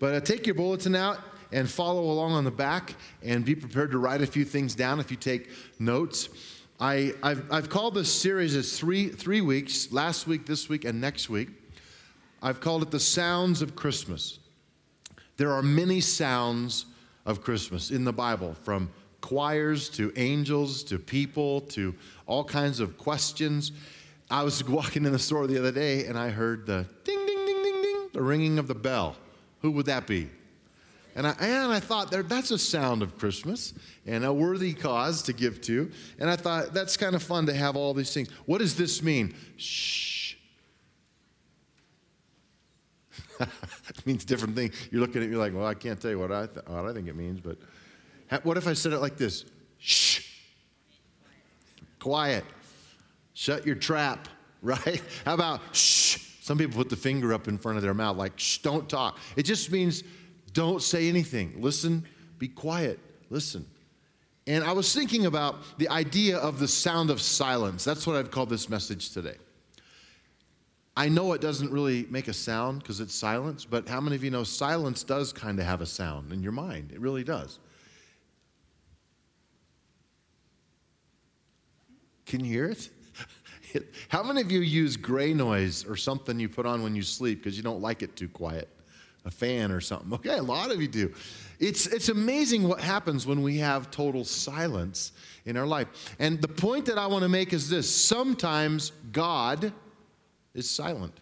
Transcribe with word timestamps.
But 0.00 0.14
uh, 0.14 0.20
take 0.20 0.46
your 0.46 0.56
bulletin 0.56 0.96
out 0.96 1.20
and 1.52 1.70
follow 1.70 2.10
along 2.10 2.32
on 2.32 2.42
the 2.42 2.50
back 2.50 2.94
and 3.22 3.44
be 3.44 3.54
prepared 3.54 3.92
to 3.92 3.98
write 3.98 4.22
a 4.22 4.26
few 4.26 4.44
things 4.44 4.74
down 4.74 4.98
if 4.98 5.10
you 5.10 5.16
take 5.16 5.50
notes. 5.78 6.30
I, 6.80 7.12
have 7.22 7.44
I've 7.52 7.68
called 7.68 7.94
this 7.94 8.12
series 8.12 8.56
as 8.56 8.78
three, 8.78 9.08
three 9.08 9.42
weeks 9.42 9.92
last 9.92 10.26
week, 10.26 10.46
this 10.46 10.68
week, 10.68 10.86
and 10.86 11.00
next 11.00 11.28
week. 11.28 11.50
I've 12.42 12.60
called 12.60 12.82
it 12.82 12.90
the 12.90 12.98
sounds 12.98 13.60
of 13.60 13.76
Christmas. 13.76 14.38
There 15.36 15.52
are 15.52 15.62
many 15.62 16.00
sounds 16.00 16.86
of 17.26 17.42
Christmas 17.42 17.90
in 17.90 18.04
the 18.04 18.12
Bible, 18.12 18.54
from 18.54 18.88
choirs 19.20 19.90
to 19.90 20.10
angels 20.16 20.82
to 20.84 20.98
people 20.98 21.60
to 21.62 21.94
all 22.26 22.42
kinds 22.42 22.80
of 22.80 22.96
questions. 22.96 23.72
I 24.30 24.42
was 24.42 24.64
walking 24.68 25.04
in 25.04 25.12
the 25.12 25.18
store 25.18 25.46
the 25.46 25.58
other 25.58 25.72
day 25.72 26.06
and 26.06 26.18
I 26.18 26.30
heard 26.30 26.64
the 26.64 26.86
ding, 27.04 27.26
ding, 27.26 27.44
ding, 27.44 27.62
ding, 27.62 27.82
ding, 27.82 28.08
the 28.14 28.22
ringing 28.22 28.58
of 28.58 28.66
the 28.66 28.74
bell. 28.74 29.16
Who 29.60 29.70
would 29.72 29.86
that 29.86 30.06
be? 30.06 30.30
And 31.16 31.26
I, 31.26 31.34
and 31.40 31.72
I 31.72 31.80
thought 31.80 32.10
that's 32.10 32.50
a 32.50 32.58
sound 32.58 33.02
of 33.02 33.18
Christmas 33.18 33.74
and 34.06 34.24
a 34.24 34.32
worthy 34.32 34.72
cause 34.72 35.22
to 35.22 35.32
give 35.32 35.60
to. 35.62 35.90
And 36.18 36.30
I 36.30 36.36
thought 36.36 36.72
that's 36.72 36.96
kind 36.96 37.14
of 37.14 37.22
fun 37.22 37.46
to 37.46 37.54
have 37.54 37.76
all 37.76 37.92
these 37.94 38.14
things. 38.14 38.30
What 38.46 38.58
does 38.58 38.76
this 38.76 39.02
mean? 39.02 39.34
Shh. 39.56 40.36
it 43.40 43.48
means 44.06 44.24
different 44.24 44.54
things. 44.54 44.74
You're 44.90 45.00
looking 45.00 45.22
at 45.22 45.30
me 45.30 45.36
like, 45.36 45.52
well, 45.52 45.66
I 45.66 45.74
can't 45.74 46.00
tell 46.00 46.10
you 46.10 46.18
what 46.18 46.30
I, 46.30 46.46
th- 46.46 46.66
what 46.66 46.86
I 46.86 46.92
think 46.92 47.08
it 47.08 47.16
means, 47.16 47.40
but 47.40 47.58
what 48.44 48.56
if 48.56 48.68
I 48.68 48.74
said 48.74 48.92
it 48.92 49.00
like 49.00 49.16
this? 49.16 49.44
Shh. 49.78 50.26
Quiet. 51.98 52.44
Shut 53.34 53.66
your 53.66 53.74
trap, 53.74 54.28
right? 54.62 55.02
How 55.24 55.34
about 55.34 55.60
shh? 55.72 56.09
Some 56.50 56.58
people 56.58 56.78
put 56.78 56.88
the 56.88 56.96
finger 56.96 57.32
up 57.32 57.46
in 57.46 57.58
front 57.58 57.76
of 57.76 57.82
their 57.84 57.94
mouth, 57.94 58.16
like 58.16 58.32
shh, 58.36 58.58
don't 58.58 58.88
talk. 58.88 59.20
It 59.36 59.44
just 59.44 59.70
means 59.70 60.02
don't 60.52 60.82
say 60.82 61.08
anything. 61.08 61.54
Listen, 61.62 62.04
be 62.40 62.48
quiet, 62.48 62.98
listen. 63.30 63.64
And 64.48 64.64
I 64.64 64.72
was 64.72 64.92
thinking 64.92 65.26
about 65.26 65.78
the 65.78 65.88
idea 65.88 66.38
of 66.38 66.58
the 66.58 66.66
sound 66.66 67.08
of 67.08 67.20
silence. 67.20 67.84
That's 67.84 68.04
what 68.04 68.16
I've 68.16 68.32
called 68.32 68.50
this 68.50 68.68
message 68.68 69.10
today. 69.10 69.36
I 70.96 71.08
know 71.08 71.34
it 71.34 71.40
doesn't 71.40 71.70
really 71.70 72.08
make 72.10 72.26
a 72.26 72.32
sound 72.32 72.80
because 72.80 72.98
it's 72.98 73.14
silence, 73.14 73.64
but 73.64 73.88
how 73.88 74.00
many 74.00 74.16
of 74.16 74.24
you 74.24 74.32
know 74.32 74.42
silence 74.42 75.04
does 75.04 75.32
kind 75.32 75.60
of 75.60 75.66
have 75.66 75.80
a 75.82 75.86
sound 75.86 76.32
in 76.32 76.42
your 76.42 76.50
mind? 76.50 76.90
It 76.92 76.98
really 76.98 77.22
does. 77.22 77.60
Can 82.26 82.44
you 82.44 82.50
hear 82.52 82.64
it? 82.64 82.90
How 84.08 84.22
many 84.22 84.40
of 84.40 84.50
you 84.50 84.60
use 84.60 84.96
gray 84.96 85.34
noise 85.34 85.84
or 85.84 85.96
something 85.96 86.38
you 86.38 86.48
put 86.48 86.66
on 86.66 86.82
when 86.82 86.94
you 86.94 87.02
sleep 87.02 87.42
because 87.42 87.56
you 87.56 87.62
don't 87.62 87.80
like 87.80 88.02
it 88.02 88.16
too 88.16 88.28
quiet? 88.28 88.68
A 89.26 89.30
fan 89.30 89.70
or 89.70 89.80
something. 89.80 90.12
Okay, 90.14 90.38
a 90.38 90.42
lot 90.42 90.70
of 90.70 90.80
you 90.80 90.88
do. 90.88 91.12
It's, 91.58 91.86
it's 91.86 92.08
amazing 92.08 92.66
what 92.66 92.80
happens 92.80 93.26
when 93.26 93.42
we 93.42 93.58
have 93.58 93.90
total 93.90 94.24
silence 94.24 95.12
in 95.44 95.58
our 95.58 95.66
life. 95.66 96.14
And 96.18 96.40
the 96.40 96.48
point 96.48 96.86
that 96.86 96.96
I 96.96 97.06
want 97.06 97.22
to 97.22 97.28
make 97.28 97.52
is 97.52 97.68
this 97.68 97.94
sometimes 97.94 98.92
God 99.12 99.72
is 100.54 100.68
silent. 100.70 101.12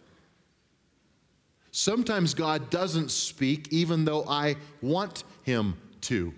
Sometimes 1.71 2.33
God 2.33 2.69
doesn't 2.69 3.11
speak 3.11 3.67
even 3.71 4.05
though 4.05 4.23
I 4.27 4.55
want 4.81 5.23
him 5.43 5.75
to. 6.01 6.33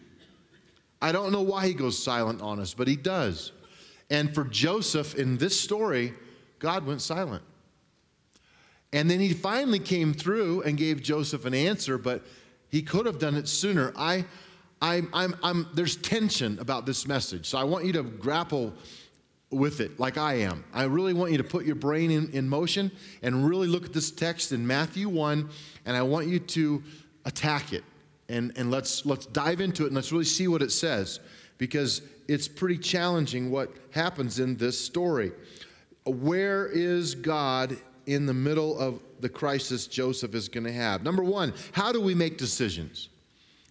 I 1.01 1.11
don't 1.11 1.31
know 1.31 1.41
why 1.41 1.67
he 1.67 1.73
goes 1.73 2.01
silent 2.01 2.41
on 2.41 2.59
us, 2.59 2.73
but 2.73 2.87
he 2.87 2.95
does. 2.95 3.51
And 4.11 4.35
for 4.35 4.43
Joseph 4.43 5.15
in 5.15 5.37
this 5.37 5.59
story, 5.59 6.13
God 6.59 6.85
went 6.85 7.01
silent. 7.01 7.41
And 8.93 9.09
then 9.09 9.21
he 9.21 9.33
finally 9.33 9.79
came 9.79 10.13
through 10.13 10.63
and 10.63 10.77
gave 10.77 11.01
Joseph 11.01 11.45
an 11.45 11.53
answer, 11.53 11.97
but 11.97 12.23
he 12.67 12.81
could 12.81 13.05
have 13.05 13.19
done 13.19 13.35
it 13.35 13.47
sooner. 13.47 13.93
I, 13.95 14.25
I, 14.81 15.03
I'm, 15.13 15.33
I'm, 15.41 15.67
there's 15.73 15.95
tension 15.95 16.59
about 16.59 16.85
this 16.85 17.07
message, 17.07 17.45
so 17.45 17.57
I 17.57 17.63
want 17.63 17.85
you 17.85 17.93
to 17.93 18.03
grapple 18.03 18.73
with 19.49 19.79
it 19.79 19.97
like 19.97 20.17
I 20.17 20.39
am. 20.39 20.65
I 20.73 20.83
really 20.83 21.13
want 21.13 21.31
you 21.31 21.37
to 21.37 21.43
put 21.43 21.65
your 21.65 21.75
brain 21.75 22.11
in, 22.11 22.29
in 22.31 22.49
motion 22.49 22.91
and 23.21 23.47
really 23.47 23.67
look 23.67 23.85
at 23.85 23.93
this 23.93 24.11
text 24.11 24.51
in 24.51 24.67
Matthew 24.67 25.07
1, 25.07 25.49
and 25.85 25.95
I 25.95 26.01
want 26.01 26.27
you 26.27 26.39
to 26.39 26.83
attack 27.23 27.71
it. 27.71 27.85
And, 28.27 28.51
and 28.57 28.71
let's, 28.71 29.05
let's 29.05 29.25
dive 29.25 29.61
into 29.61 29.83
it 29.83 29.87
and 29.87 29.95
let's 29.95 30.11
really 30.11 30.25
see 30.25 30.49
what 30.49 30.61
it 30.61 30.71
says 30.71 31.21
because 31.61 32.01
it's 32.27 32.47
pretty 32.47 32.75
challenging 32.75 33.51
what 33.51 33.71
happens 33.91 34.39
in 34.39 34.57
this 34.57 34.83
story. 34.83 35.31
Where 36.05 36.65
is 36.65 37.13
God 37.13 37.77
in 38.07 38.25
the 38.25 38.33
middle 38.33 38.79
of 38.79 38.99
the 39.19 39.29
crisis 39.29 39.85
Joseph 39.85 40.33
is 40.33 40.49
going 40.49 40.63
to 40.63 40.71
have? 40.71 41.03
Number 41.03 41.23
one, 41.23 41.53
how 41.71 41.91
do 41.91 42.01
we 42.01 42.15
make 42.15 42.39
decisions? 42.39 43.09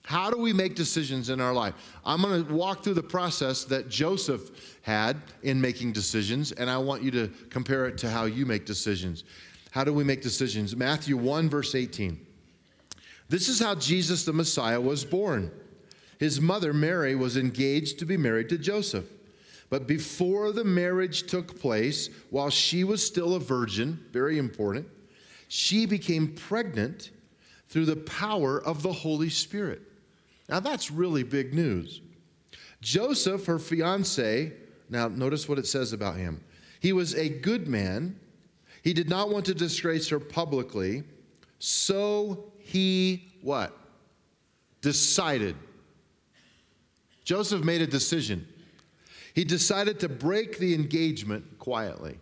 How 0.05 0.31
do 0.31 0.39
we 0.39 0.53
make 0.53 0.77
decisions 0.77 1.31
in 1.31 1.41
our 1.41 1.53
life? 1.53 1.75
I'm 2.05 2.23
going 2.23 2.47
to 2.47 2.55
walk 2.55 2.85
through 2.85 2.95
the 2.95 3.03
process 3.03 3.65
that 3.65 3.89
Joseph 3.89 4.79
had 4.83 5.17
in 5.43 5.61
making 5.61 5.91
decisions, 5.91 6.53
and 6.53 6.71
I 6.71 6.79
want 6.79 7.03
you 7.03 7.11
to 7.11 7.27
compare 7.51 7.87
it 7.87 7.99
to 7.99 8.09
how 8.09 8.27
you 8.27 8.47
make 8.47 8.67
decisions. 8.67 9.25
How 9.73 9.83
do 9.83 9.93
we 9.93 10.05
make 10.05 10.23
decisions? 10.23 10.77
Matthew 10.77 11.17
1, 11.17 11.51
verse 11.51 11.75
18. 11.75 12.25
This 13.29 13.49
is 13.49 13.59
how 13.59 13.75
Jesus 13.75 14.25
the 14.25 14.33
Messiah 14.33 14.81
was 14.81 15.05
born. 15.05 15.51
His 16.21 16.39
mother, 16.39 16.75
Mary, 16.75 17.15
was 17.15 17.39
engaged 17.39 17.99
to 17.99 18.05
be 18.05 18.19
married 18.19 18.51
to 18.51 18.59
Joseph. 18.59 19.07
But 19.71 19.87
before 19.87 20.53
the 20.53 20.65
marriage 20.65 21.23
took 21.27 21.59
place, 21.59 22.11
while 22.29 22.51
she 22.51 22.85
was 22.85 23.05
still 23.05 23.35
a 23.35 23.41
virgin, 23.41 23.99
very 24.13 24.37
important, 24.37 24.87
she 25.49 25.87
became 25.87 26.35
pregnant 26.35 27.11
through 27.71 27.87
the 27.87 27.97
power 27.97 28.61
of 28.61 28.83
the 28.83 28.93
Holy 28.93 29.31
Spirit. 29.31 29.81
Now, 30.51 30.61
that's 30.61 30.91
really 30.91 31.23
big 31.23 31.55
news. 31.55 32.03
Joseph, 32.83 33.47
her 33.47 33.59
fiance, 33.59 34.53
now 34.91 35.09
notice 35.09 35.49
what 35.49 35.59
it 35.59 35.67
says 35.67 35.95
about 35.95 36.17
him. 36.17 36.45
He 36.81 36.93
was 36.93 37.15
a 37.15 37.31
good 37.31 37.67
man. 37.67 38.21
He 38.83 38.93
did 38.93 39.09
not 39.09 39.31
want 39.31 39.47
to 39.47 39.55
disgrace 39.55 40.11
her 40.11 40.21
publicly. 40.21 41.03
So 41.61 42.53
he 42.59 43.33
what? 43.41 43.75
Decided 44.83 45.57
Joseph 47.31 47.63
made 47.63 47.81
a 47.81 47.87
decision. 47.87 48.45
He 49.35 49.45
decided 49.45 50.01
to 50.01 50.09
break 50.09 50.59
the 50.59 50.75
engagement 50.75 51.61
quietly. 51.61 52.19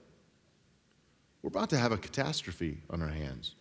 We're 1.41 1.48
about 1.48 1.70
to 1.70 1.78
have 1.78 1.92
a 1.92 1.96
catastrophe 1.96 2.82
on 2.91 3.00
our 3.00 3.08
hands. 3.08 3.54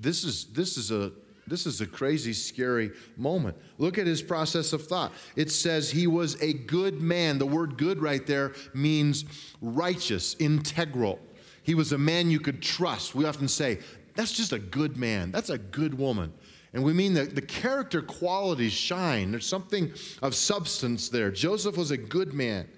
This 0.00 0.24
is, 0.24 0.46
this 0.46 0.76
is, 0.76 0.90
a, 0.90 1.12
this 1.46 1.64
is 1.64 1.80
a 1.80 1.86
crazy, 1.86 2.32
scary 2.32 2.90
moment. 3.16 3.56
Look 3.78 3.98
at 3.98 4.06
his 4.08 4.20
process 4.20 4.72
of 4.72 4.84
thought. 4.84 5.12
It 5.36 5.48
says 5.48 5.92
he 5.92 6.08
was 6.08 6.34
a 6.42 6.54
good 6.54 7.00
man. 7.00 7.38
The 7.38 7.46
word 7.46 7.78
good 7.78 8.02
right 8.02 8.26
there 8.26 8.54
means 8.74 9.24
righteous, 9.62 10.34
integral. 10.40 11.20
He 11.62 11.76
was 11.76 11.92
a 11.92 11.98
man 11.98 12.32
you 12.32 12.40
could 12.40 12.60
trust. 12.60 13.14
We 13.14 13.26
often 13.26 13.46
say, 13.46 13.78
that's 14.16 14.32
just 14.32 14.52
a 14.52 14.58
good 14.58 14.96
man. 14.96 15.30
That's 15.30 15.50
a 15.50 15.58
good 15.58 15.94
woman. 15.94 16.32
And 16.72 16.84
we 16.84 16.92
mean 16.92 17.14
that 17.14 17.34
the 17.34 17.42
character 17.42 18.00
qualities 18.00 18.72
shine. 18.72 19.32
There's 19.32 19.46
something 19.46 19.92
of 20.22 20.34
substance 20.34 21.08
there. 21.08 21.30
Joseph 21.30 21.76
was 21.76 21.90
a 21.90 21.96
good 21.96 22.32
man. 22.32 22.68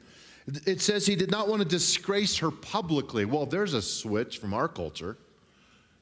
It 0.66 0.80
says 0.80 1.06
he 1.06 1.14
did 1.14 1.30
not 1.30 1.46
want 1.46 1.62
to 1.62 1.68
disgrace 1.68 2.38
her 2.38 2.50
publicly. 2.50 3.24
Well, 3.24 3.46
there's 3.46 3.74
a 3.74 3.82
switch 3.82 4.38
from 4.38 4.54
our 4.54 4.66
culture. 4.66 5.18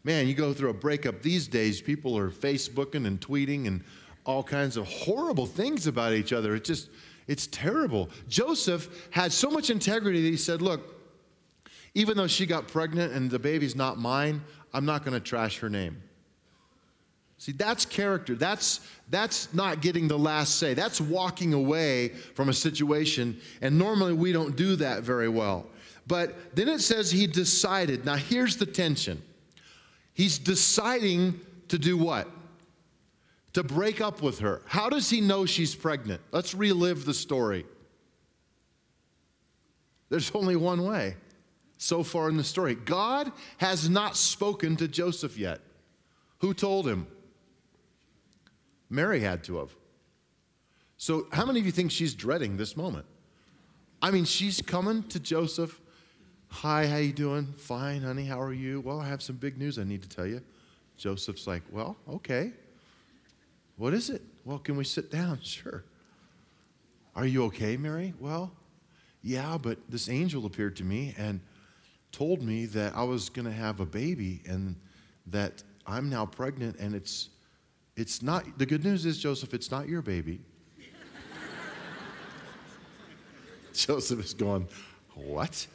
Man, 0.05 0.29
you 0.29 0.35
go 0.35 0.55
through 0.55 0.71
a 0.71 0.75
breakup 0.75 1.21
these 1.21 1.47
days, 1.47 1.83
people 1.83 2.17
are 2.17 2.31
Facebooking 2.31 3.07
and 3.07 3.21
tweeting 3.21 3.67
and 3.67 3.85
all 4.25 4.43
kinds 4.43 4.77
of 4.77 4.87
horrible 4.87 5.47
things 5.47 5.87
about 5.87 6.13
each 6.13 6.33
other. 6.33 6.55
It's 6.55 6.69
just, 6.69 6.89
it's 7.27 7.49
terrible. 7.49 8.09
Joseph 8.29 9.09
had 9.11 9.33
so 9.33 9.51
much 9.51 9.69
integrity 9.69 10.23
that 10.23 10.29
he 10.29 10.37
said, 10.37 10.63
Look, 10.63 10.97
even 11.95 12.17
though 12.17 12.29
she 12.29 12.47
got 12.47 12.69
pregnant 12.69 13.13
and 13.13 13.31
the 13.31 13.39
baby's 13.39 13.77
not 13.77 13.99
mine, 13.99 14.43
I'm 14.73 14.87
not 14.87 15.05
going 15.05 15.15
to 15.15 15.21
trash 15.21 15.59
her 15.59 15.69
name. 15.69 16.01
See, 17.41 17.53
that's 17.53 17.87
character. 17.87 18.35
That's, 18.35 18.81
that's 19.09 19.55
not 19.55 19.81
getting 19.81 20.07
the 20.09 20.19
last 20.19 20.59
say. 20.59 20.75
That's 20.75 21.01
walking 21.01 21.55
away 21.55 22.09
from 22.09 22.51
a 22.51 22.53
situation. 22.53 23.41
And 23.63 23.79
normally 23.79 24.13
we 24.13 24.31
don't 24.31 24.57
do 24.57 24.77
that 24.77 25.05
very 25.05 25.31
well. 25.31 25.67
But 26.07 26.55
then 26.55 26.69
it 26.69 26.81
says 26.81 27.11
he 27.11 27.27
decided. 27.27 28.05
Now 28.05 28.17
here's 28.17 28.59
the 28.59 28.67
tension. 28.67 29.23
He's 30.13 30.39
deciding 30.39 31.41
to 31.69 31.79
do 31.79 31.97
what? 31.97 32.29
To 33.55 33.63
break 33.63 34.03
up 34.03 34.21
with 34.21 34.41
her. 34.41 34.61
How 34.67 34.91
does 34.91 35.09
he 35.09 35.23
know 35.23 35.47
she's 35.47 35.75
pregnant? 35.75 36.21
Let's 36.33 36.55
relive 36.55 37.07
the 37.07 37.15
story. 37.15 37.65
There's 40.11 40.31
only 40.33 40.57
one 40.57 40.85
way 40.85 41.17
so 41.79 42.03
far 42.03 42.29
in 42.29 42.37
the 42.37 42.45
story. 42.45 42.75
God 42.75 43.33
has 43.57 43.89
not 43.89 44.15
spoken 44.15 44.77
to 44.77 44.87
Joseph 44.87 45.39
yet. 45.39 45.63
Who 46.41 46.53
told 46.53 46.87
him? 46.87 47.07
Mary 48.91 49.21
had 49.21 49.45
to 49.45 49.59
have. 49.59 49.75
So, 50.97 51.27
how 51.33 51.47
many 51.47 51.61
of 51.61 51.67
you 51.67 51.73
think 51.73 51.91
she's 51.91 52.13
dreading 52.13 52.57
this 52.57 52.77
moment? 52.77 53.07
I 54.03 54.11
mean, 54.11 54.25
she's 54.25 54.61
coming 54.61 55.03
to 55.05 55.21
Joseph. 55.21 55.81
Hi, 56.49 56.87
how 56.87 56.97
you 56.97 57.13
doing? 57.13 57.47
Fine, 57.57 58.03
honey. 58.03 58.25
How 58.27 58.41
are 58.41 58.53
you? 58.53 58.81
Well, 58.81 59.01
I 59.01 59.09
have 59.09 59.23
some 59.23 59.37
big 59.37 59.57
news 59.57 59.79
I 59.79 59.85
need 59.85 60.03
to 60.03 60.09
tell 60.09 60.27
you. 60.27 60.43
Joseph's 60.97 61.47
like, 61.47 61.63
Well, 61.71 61.97
okay. 62.09 62.53
What 63.77 63.95
is 63.95 64.11
it? 64.11 64.21
Well, 64.45 64.59
can 64.59 64.77
we 64.77 64.85
sit 64.85 65.11
down? 65.11 65.39
Sure. 65.43 65.85
Are 67.17 67.27
you 67.27 67.45
okay, 67.45 67.77
Mary? 67.77 68.15
Well, 68.21 68.53
yeah, 69.23 69.59
but 69.61 69.79
this 69.89 70.09
angel 70.09 70.47
appeared 70.47 70.77
to 70.77 70.85
me 70.85 71.15
and 71.19 71.41
told 72.13 72.41
me 72.43 72.67
that 72.67 72.95
I 72.95 73.03
was 73.03 73.29
going 73.29 73.47
to 73.47 73.53
have 73.53 73.81
a 73.81 73.87
baby 73.87 74.43
and 74.47 74.77
that 75.27 75.63
I'm 75.87 76.09
now 76.09 76.25
pregnant 76.25 76.77
and 76.79 76.95
it's 76.95 77.31
it's 77.97 78.23
not 78.23 78.59
the 78.59 78.67
good 78.67 78.85
news 78.85 79.07
is 79.07 79.19
Joseph 79.19 79.55
it's 79.55 79.71
not 79.71 79.89
your 79.89 80.03
baby. 80.03 80.41
Joseph 83.73 84.25
is 84.25 84.35
going, 84.35 84.67
"What?" 85.15 85.67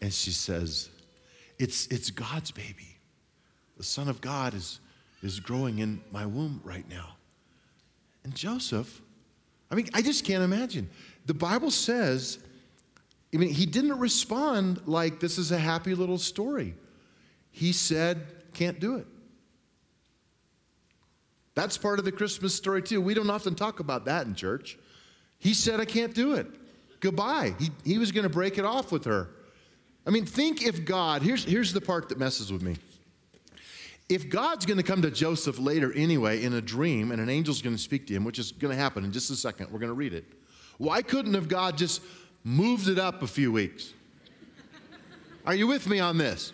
And 0.00 0.12
she 0.12 0.30
says, 0.30 0.90
"It's 1.58 1.86
it's 1.88 2.10
God's 2.10 2.50
baby. 2.50 2.98
The 3.76 3.84
son 3.84 4.08
of 4.08 4.20
God 4.20 4.54
is 4.54 4.80
is 5.22 5.40
growing 5.40 5.80
in 5.80 6.00
my 6.10 6.26
womb 6.26 6.60
right 6.64 6.88
now." 6.88 7.16
And 8.24 8.34
Joseph, 8.34 9.00
I 9.70 9.74
mean, 9.74 9.88
I 9.94 10.02
just 10.02 10.24
can't 10.24 10.44
imagine. 10.44 10.88
The 11.26 11.34
Bible 11.34 11.70
says 11.70 12.38
I 13.34 13.38
mean, 13.38 13.50
he 13.50 13.64
didn't 13.64 13.98
respond 13.98 14.86
like 14.86 15.18
this 15.18 15.38
is 15.38 15.52
a 15.52 15.58
happy 15.58 15.94
little 15.94 16.18
story. 16.18 16.74
He 17.50 17.72
said, 17.72 18.26
can't 18.52 18.78
do 18.78 18.96
it. 18.96 19.06
That's 21.54 21.76
part 21.76 21.98
of 21.98 22.04
the 22.04 22.12
Christmas 22.12 22.54
story, 22.54 22.82
too. 22.82 23.00
We 23.00 23.14
don't 23.14 23.28
often 23.30 23.54
talk 23.54 23.80
about 23.80 24.04
that 24.06 24.26
in 24.26 24.34
church. 24.34 24.78
He 25.38 25.54
said, 25.54 25.80
I 25.80 25.84
can't 25.84 26.14
do 26.14 26.34
it. 26.34 26.46
Goodbye. 27.00 27.54
He, 27.58 27.70
he 27.84 27.98
was 27.98 28.12
going 28.12 28.22
to 28.22 28.30
break 28.30 28.58
it 28.58 28.64
off 28.64 28.92
with 28.92 29.04
her. 29.04 29.28
I 30.06 30.10
mean, 30.10 30.24
think 30.24 30.62
if 30.62 30.84
God, 30.84 31.22
here's, 31.22 31.44
here's 31.44 31.72
the 31.72 31.80
part 31.80 32.08
that 32.08 32.18
messes 32.18 32.52
with 32.52 32.62
me. 32.62 32.76
If 34.08 34.28
God's 34.28 34.66
going 34.66 34.76
to 34.76 34.82
come 34.82 35.02
to 35.02 35.10
Joseph 35.10 35.58
later 35.58 35.92
anyway 35.94 36.42
in 36.42 36.54
a 36.54 36.60
dream 36.60 37.12
and 37.12 37.20
an 37.20 37.28
angel's 37.28 37.62
going 37.62 37.76
to 37.76 37.80
speak 37.80 38.06
to 38.08 38.14
him, 38.14 38.24
which 38.24 38.38
is 38.38 38.52
going 38.52 38.74
to 38.74 38.80
happen 38.80 39.04
in 39.04 39.12
just 39.12 39.30
a 39.30 39.36
second, 39.36 39.70
we're 39.70 39.78
going 39.78 39.90
to 39.90 39.94
read 39.94 40.12
it. 40.12 40.24
Why 40.78 41.02
couldn't 41.02 41.34
have 41.34 41.48
God 41.48 41.78
just 41.78 42.02
moved 42.44 42.88
it 42.88 42.98
up 42.98 43.22
a 43.22 43.26
few 43.26 43.52
weeks? 43.52 43.94
Are 45.46 45.54
you 45.54 45.66
with 45.66 45.88
me 45.88 45.98
on 45.98 46.18
this? 46.18 46.52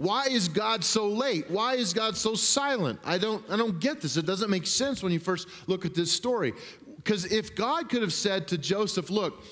Why 0.00 0.28
is 0.28 0.48
God 0.48 0.82
so 0.82 1.08
late? 1.08 1.50
Why 1.50 1.74
is 1.74 1.92
God 1.92 2.16
so 2.16 2.34
silent? 2.34 2.98
I 3.04 3.18
don't, 3.18 3.44
I 3.50 3.58
don't 3.58 3.78
get 3.80 4.00
this. 4.00 4.16
It 4.16 4.24
doesn't 4.24 4.48
make 4.48 4.66
sense 4.66 5.02
when 5.02 5.12
you 5.12 5.18
first 5.18 5.46
look 5.66 5.84
at 5.84 5.94
this 5.94 6.10
story. 6.10 6.54
Because 6.96 7.30
if 7.30 7.54
God 7.54 7.90
could 7.90 8.00
have 8.00 8.14
said 8.14 8.48
to 8.48 8.56
Joseph, 8.56 9.10
Look, 9.10 9.44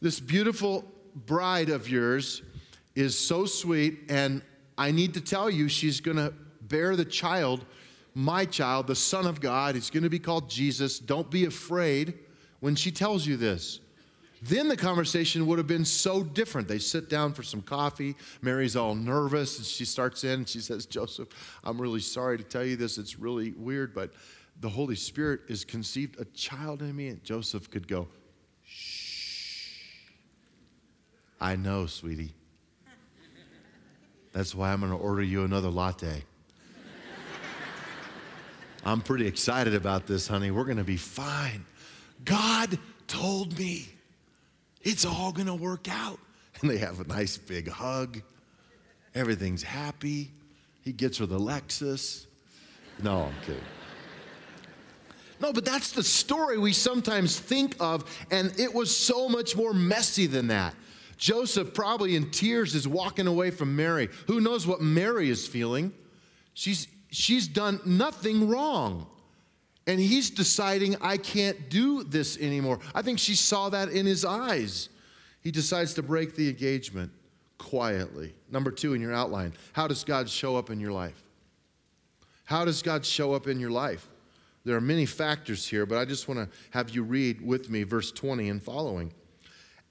this 0.00 0.18
beautiful 0.18 0.90
bride 1.26 1.68
of 1.68 1.90
yours 1.90 2.40
is 2.94 3.18
so 3.18 3.44
sweet, 3.44 4.04
and 4.08 4.40
I 4.78 4.92
need 4.92 5.12
to 5.12 5.20
tell 5.20 5.50
you, 5.50 5.68
she's 5.68 6.00
going 6.00 6.16
to 6.16 6.32
bear 6.62 6.96
the 6.96 7.04
child, 7.04 7.66
my 8.14 8.46
child, 8.46 8.86
the 8.86 8.96
Son 8.96 9.26
of 9.26 9.42
God. 9.42 9.74
He's 9.74 9.90
going 9.90 10.04
to 10.04 10.10
be 10.10 10.18
called 10.18 10.48
Jesus. 10.48 10.98
Don't 11.00 11.30
be 11.30 11.44
afraid 11.44 12.14
when 12.60 12.76
she 12.76 12.90
tells 12.90 13.26
you 13.26 13.36
this 13.36 13.80
then 14.42 14.66
the 14.66 14.76
conversation 14.76 15.46
would 15.46 15.58
have 15.58 15.68
been 15.68 15.84
so 15.84 16.24
different. 16.24 16.66
They 16.66 16.80
sit 16.80 17.08
down 17.08 17.32
for 17.32 17.44
some 17.44 17.62
coffee. 17.62 18.16
Mary's 18.40 18.74
all 18.74 18.96
nervous 18.96 19.58
and 19.58 19.66
she 19.66 19.84
starts 19.84 20.24
in 20.24 20.30
and 20.30 20.48
she 20.48 20.58
says, 20.58 20.84
Joseph, 20.84 21.28
I'm 21.62 21.80
really 21.80 22.00
sorry 22.00 22.38
to 22.38 22.44
tell 22.44 22.64
you 22.64 22.74
this. 22.74 22.98
It's 22.98 23.20
really 23.20 23.52
weird, 23.52 23.94
but 23.94 24.12
the 24.60 24.68
Holy 24.68 24.96
Spirit 24.96 25.42
is 25.48 25.64
conceived 25.64 26.20
a 26.20 26.24
child 26.26 26.82
in 26.82 26.94
me. 26.96 27.08
And 27.08 27.22
Joseph 27.22 27.70
could 27.70 27.86
go, 27.86 28.08
Shh. 28.64 29.78
I 31.40 31.54
know, 31.54 31.86
sweetie. 31.86 32.34
That's 34.32 34.54
why 34.54 34.72
I'm 34.72 34.80
going 34.80 34.92
to 34.92 34.98
order 34.98 35.22
you 35.22 35.44
another 35.44 35.68
latte. 35.68 36.24
I'm 38.84 39.02
pretty 39.02 39.26
excited 39.26 39.74
about 39.74 40.06
this, 40.08 40.26
honey. 40.26 40.50
We're 40.50 40.64
going 40.64 40.78
to 40.78 40.84
be 40.84 40.96
fine. 40.96 41.64
God 42.24 42.76
told 43.06 43.56
me. 43.56 43.88
It's 44.82 45.04
all 45.04 45.32
going 45.32 45.46
to 45.46 45.54
work 45.54 45.88
out. 45.88 46.18
And 46.60 46.70
they 46.70 46.78
have 46.78 47.00
a 47.00 47.04
nice 47.04 47.38
big 47.38 47.68
hug. 47.68 48.20
Everything's 49.14 49.62
happy. 49.62 50.30
He 50.82 50.92
gets 50.92 51.18
her 51.18 51.26
the 51.26 51.38
Lexus. 51.38 52.26
No, 53.02 53.22
I'm 53.22 53.34
kidding. 53.44 53.62
No, 55.40 55.52
but 55.52 55.64
that's 55.64 55.90
the 55.90 56.04
story 56.04 56.56
we 56.56 56.72
sometimes 56.72 57.38
think 57.38 57.74
of, 57.80 58.04
and 58.30 58.52
it 58.60 58.72
was 58.72 58.96
so 58.96 59.28
much 59.28 59.56
more 59.56 59.74
messy 59.74 60.26
than 60.26 60.46
that. 60.48 60.74
Joseph, 61.16 61.74
probably 61.74 62.14
in 62.14 62.30
tears, 62.30 62.76
is 62.76 62.86
walking 62.86 63.26
away 63.26 63.50
from 63.50 63.74
Mary. 63.74 64.08
Who 64.28 64.40
knows 64.40 64.66
what 64.66 64.80
Mary 64.80 65.30
is 65.30 65.46
feeling? 65.46 65.92
She's, 66.54 66.86
she's 67.10 67.48
done 67.48 67.80
nothing 67.84 68.48
wrong. 68.48 69.06
And 69.86 69.98
he's 69.98 70.30
deciding, 70.30 70.96
I 71.00 71.16
can't 71.16 71.68
do 71.68 72.04
this 72.04 72.38
anymore. 72.38 72.78
I 72.94 73.02
think 73.02 73.18
she 73.18 73.34
saw 73.34 73.68
that 73.70 73.88
in 73.88 74.06
his 74.06 74.24
eyes. 74.24 74.88
He 75.40 75.50
decides 75.50 75.94
to 75.94 76.02
break 76.02 76.36
the 76.36 76.48
engagement 76.48 77.10
quietly. 77.58 78.34
Number 78.50 78.70
two 78.70 78.94
in 78.94 79.00
your 79.00 79.12
outline 79.12 79.52
how 79.72 79.86
does 79.86 80.04
God 80.04 80.28
show 80.28 80.56
up 80.56 80.70
in 80.70 80.80
your 80.80 80.92
life? 80.92 81.22
How 82.44 82.64
does 82.64 82.82
God 82.82 83.04
show 83.04 83.34
up 83.34 83.46
in 83.46 83.58
your 83.58 83.70
life? 83.70 84.08
There 84.64 84.76
are 84.76 84.80
many 84.80 85.06
factors 85.06 85.66
here, 85.66 85.86
but 85.86 85.98
I 85.98 86.04
just 86.04 86.28
want 86.28 86.38
to 86.38 86.56
have 86.70 86.90
you 86.90 87.02
read 87.02 87.44
with 87.44 87.68
me 87.70 87.82
verse 87.82 88.12
20 88.12 88.48
and 88.48 88.62
following. 88.62 89.12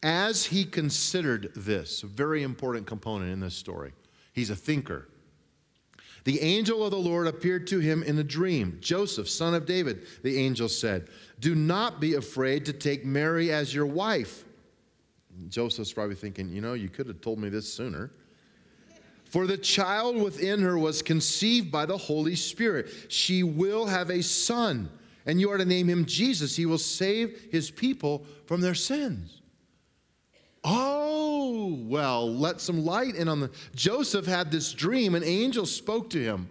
As 0.03 0.45
he 0.45 0.63
considered 0.63 1.51
this, 1.55 2.03
a 2.03 2.07
very 2.07 2.43
important 2.43 2.87
component 2.87 3.31
in 3.31 3.39
this 3.39 3.55
story, 3.55 3.93
he's 4.33 4.49
a 4.49 4.55
thinker. 4.55 5.07
The 6.23 6.39
angel 6.41 6.83
of 6.83 6.91
the 6.91 6.97
Lord 6.97 7.27
appeared 7.27 7.65
to 7.67 7.79
him 7.79 8.03
in 8.03 8.17
a 8.19 8.23
dream. 8.23 8.77
Joseph, 8.79 9.27
son 9.27 9.53
of 9.53 9.65
David, 9.65 10.05
the 10.23 10.37
angel 10.37 10.69
said, 10.69 11.07
Do 11.39 11.55
not 11.55 11.99
be 11.99 12.15
afraid 12.15 12.65
to 12.65 12.73
take 12.73 13.03
Mary 13.03 13.51
as 13.51 13.73
your 13.73 13.87
wife. 13.87 14.45
Joseph's 15.49 15.93
probably 15.93 16.15
thinking, 16.15 16.49
You 16.49 16.61
know, 16.61 16.73
you 16.73 16.89
could 16.89 17.07
have 17.07 17.21
told 17.21 17.39
me 17.39 17.49
this 17.49 17.71
sooner. 17.71 18.11
For 19.25 19.47
the 19.47 19.57
child 19.57 20.21
within 20.21 20.61
her 20.61 20.77
was 20.77 21.01
conceived 21.01 21.71
by 21.71 21.85
the 21.85 21.97
Holy 21.97 22.35
Spirit. 22.35 22.91
She 23.07 23.43
will 23.43 23.85
have 23.85 24.09
a 24.09 24.21
son, 24.21 24.89
and 25.25 25.39
you 25.39 25.49
are 25.49 25.57
to 25.57 25.65
name 25.65 25.87
him 25.87 26.05
Jesus. 26.05 26.55
He 26.55 26.65
will 26.65 26.77
save 26.77 27.47
his 27.49 27.71
people 27.71 28.25
from 28.45 28.61
their 28.61 28.75
sins. 28.75 29.40
Oh, 30.63 31.79
well, 31.87 32.31
let 32.31 32.61
some 32.61 32.85
light 32.85 33.15
in 33.15 33.27
on 33.27 33.39
the. 33.39 33.51
Joseph 33.75 34.25
had 34.25 34.51
this 34.51 34.73
dream, 34.73 35.15
an 35.15 35.23
angel 35.23 35.65
spoke 35.65 36.09
to 36.11 36.21
him. 36.21 36.49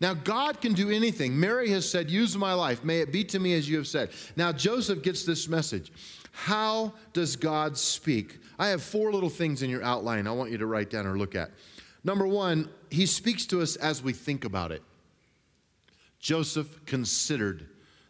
Now, 0.00 0.14
God 0.14 0.60
can 0.60 0.72
do 0.72 0.90
anything. 0.90 1.38
Mary 1.38 1.68
has 1.70 1.88
said, 1.88 2.10
Use 2.10 2.36
my 2.36 2.54
life. 2.54 2.84
May 2.84 3.00
it 3.00 3.12
be 3.12 3.22
to 3.24 3.38
me 3.38 3.54
as 3.54 3.68
you 3.68 3.76
have 3.76 3.86
said. 3.86 4.10
Now, 4.36 4.50
Joseph 4.52 5.02
gets 5.02 5.24
this 5.24 5.48
message. 5.48 5.92
How 6.32 6.92
does 7.12 7.36
God 7.36 7.76
speak? 7.76 8.38
I 8.58 8.68
have 8.68 8.82
four 8.82 9.12
little 9.12 9.28
things 9.28 9.62
in 9.62 9.68
your 9.68 9.82
outline 9.82 10.26
I 10.26 10.32
want 10.32 10.50
you 10.50 10.58
to 10.58 10.66
write 10.66 10.90
down 10.90 11.06
or 11.06 11.18
look 11.18 11.34
at. 11.34 11.50
Number 12.02 12.26
one, 12.26 12.70
he 12.90 13.04
speaks 13.04 13.44
to 13.46 13.60
us 13.60 13.76
as 13.76 14.02
we 14.02 14.12
think 14.12 14.44
about 14.44 14.72
it. 14.72 14.82
Joseph 16.18 16.84
considered 16.86 17.66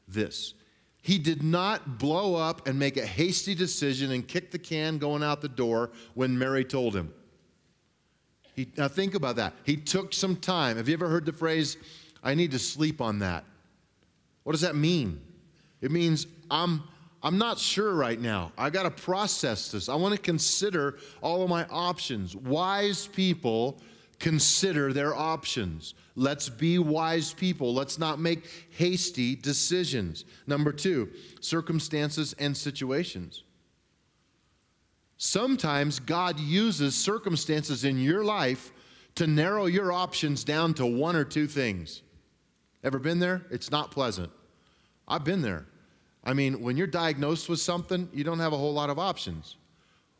this. 0.06 0.54
He 1.02 1.18
did 1.18 1.42
not 1.42 1.98
blow 1.98 2.34
up 2.34 2.66
and 2.66 2.78
make 2.78 2.96
a 2.96 3.06
hasty 3.06 3.54
decision 3.54 4.12
and 4.12 4.26
kick 4.26 4.50
the 4.50 4.58
can 4.58 4.98
going 4.98 5.22
out 5.22 5.40
the 5.40 5.48
door 5.48 5.90
when 6.14 6.38
Mary 6.38 6.64
told 6.64 6.94
him. 6.94 7.12
He, 8.54 8.68
now, 8.76 8.88
think 8.88 9.14
about 9.14 9.36
that. 9.36 9.54
He 9.64 9.76
took 9.76 10.12
some 10.12 10.36
time. 10.36 10.76
Have 10.76 10.88
you 10.88 10.94
ever 10.94 11.08
heard 11.08 11.24
the 11.24 11.32
phrase, 11.32 11.78
I 12.22 12.34
need 12.34 12.50
to 12.50 12.58
sleep 12.58 13.00
on 13.00 13.20
that? 13.20 13.44
What 14.42 14.52
does 14.52 14.60
that 14.60 14.74
mean? 14.74 15.20
It 15.80 15.90
means 15.90 16.26
I'm, 16.50 16.82
I'm 17.22 17.38
not 17.38 17.58
sure 17.58 17.94
right 17.94 18.20
now. 18.20 18.52
I 18.58 18.68
got 18.68 18.82
to 18.82 18.90
process 18.90 19.70
this. 19.70 19.88
I 19.88 19.94
want 19.94 20.14
to 20.14 20.20
consider 20.20 20.98
all 21.22 21.42
of 21.42 21.48
my 21.48 21.64
options. 21.70 22.36
Wise 22.36 23.06
people 23.06 23.80
consider 24.20 24.92
their 24.92 25.16
options. 25.16 25.94
Let's 26.14 26.48
be 26.48 26.78
wise 26.78 27.32
people. 27.32 27.74
Let's 27.74 27.98
not 27.98 28.20
make 28.20 28.44
hasty 28.70 29.34
decisions. 29.34 30.24
Number 30.46 30.72
two, 30.72 31.10
circumstances 31.40 32.34
and 32.38 32.56
situations. 32.56 33.42
Sometimes 35.16 35.98
God 35.98 36.38
uses 36.38 36.94
circumstances 36.94 37.84
in 37.84 37.98
your 37.98 38.24
life 38.24 38.72
to 39.16 39.26
narrow 39.26 39.66
your 39.66 39.92
options 39.92 40.44
down 40.44 40.74
to 40.74 40.86
one 40.86 41.16
or 41.16 41.24
two 41.24 41.46
things. 41.46 42.02
Ever 42.84 42.98
been 42.98 43.18
there? 43.18 43.42
It's 43.50 43.70
not 43.70 43.90
pleasant. 43.90 44.30
I've 45.08 45.24
been 45.24 45.42
there. 45.42 45.66
I 46.22 46.32
mean, 46.34 46.60
when 46.60 46.76
you're 46.76 46.86
diagnosed 46.86 47.48
with 47.48 47.60
something, 47.60 48.08
you 48.12 48.24
don't 48.24 48.38
have 48.38 48.52
a 48.52 48.56
whole 48.56 48.72
lot 48.72 48.90
of 48.90 48.98
options. 48.98 49.56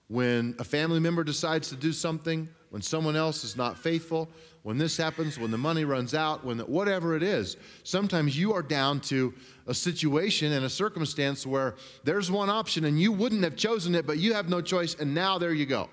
When 0.09 0.55
a 0.59 0.65
family 0.65 0.99
member 0.99 1.23
decides 1.23 1.69
to 1.69 1.77
do 1.77 1.93
something, 1.93 2.49
when 2.71 2.81
someone 2.81 3.17
else 3.17 3.45
is 3.45 3.57
not 3.57 3.79
faithful, 3.79 4.29
when 4.63 4.79
this 4.79 4.97
happens, 4.97 5.39
when 5.39 5.51
the 5.51 5.59
money 5.59 5.85
runs 5.85 6.15
out, 6.15 6.45
when 6.45 6.59
the, 6.59 6.65
whatever 6.65 7.17
it 7.17 7.23
is, 7.23 7.57
sometimes 7.83 8.39
you 8.39 8.53
are 8.53 8.63
down 8.63 9.01
to 9.01 9.35
a 9.67 9.75
situation 9.75 10.53
and 10.53 10.65
a 10.65 10.71
circumstance 10.71 11.47
where 11.47 11.75
there's 12.05 12.31
one 12.31 12.49
option 12.49 12.85
and 12.85 13.01
you 13.01 13.11
wouldn't 13.11 13.43
have 13.43 13.57
chosen 13.57 13.95
it, 13.95 14.07
but 14.07 14.19
you 14.19 14.33
have 14.35 14.49
no 14.49 14.61
choice, 14.61 14.95
and 14.95 15.15
now 15.15 15.39
there 15.39 15.53
you 15.53 15.67
go. 15.67 15.89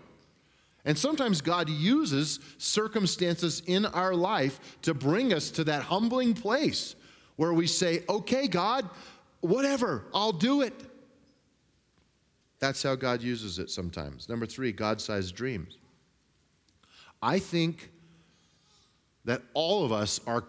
And 0.86 0.98
sometimes 0.98 1.42
God 1.42 1.70
uses 1.70 2.40
circumstances 2.58 3.62
in 3.66 3.86
our 3.88 4.14
life 4.14 4.78
to 4.84 4.94
bring 4.94 5.34
us 5.34 5.50
to 5.52 5.64
that 5.66 5.84
humbling 5.84 6.34
place 6.34 6.96
where 7.36 7.54
we 7.54 7.68
say, 7.68 8.04
okay, 8.08 8.48
God, 8.48 8.90
whatever, 9.42 10.06
I'll 10.14 10.32
do 10.32 10.62
it. 10.62 10.74
That's 12.60 12.82
how 12.82 12.96
God 12.96 13.22
uses 13.22 13.60
it 13.60 13.70
sometimes. 13.70 14.30
Number 14.30 14.46
three, 14.46 14.72
God 14.72 15.02
sized 15.02 15.36
dreams. 15.36 15.78
I 17.28 17.40
think 17.40 17.92
that 19.26 19.42
all 19.54 19.84
of 19.84 19.92
us 19.92 20.22
are, 20.26 20.46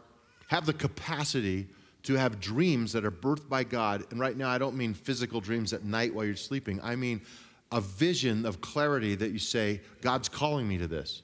have 0.47 0.65
the 0.65 0.73
capacity 0.73 1.67
to 2.05 2.15
have 2.15 2.39
dreams 2.39 2.93
that 2.93 3.05
are 3.05 3.11
birthed 3.11 3.49
by 3.49 3.65
God. 3.65 4.05
And 4.13 4.21
right 4.21 4.37
now, 4.37 4.49
I 4.49 4.59
don't 4.59 4.77
mean 4.77 4.95
physical 4.95 5.41
dreams 5.41 5.73
at 5.73 5.85
night 5.85 6.15
while 6.15 6.25
you're 6.25 6.37
sleeping, 6.37 6.81
I 6.81 6.95
mean 6.95 7.21
a 7.73 7.81
vision 7.81 8.47
of 8.47 8.61
clarity 8.61 9.17
that 9.17 9.33
you 9.33 9.41
say, 9.41 9.81
God's 10.03 10.29
calling 10.29 10.69
me 10.69 10.79
to 10.79 10.87
this. 10.87 11.23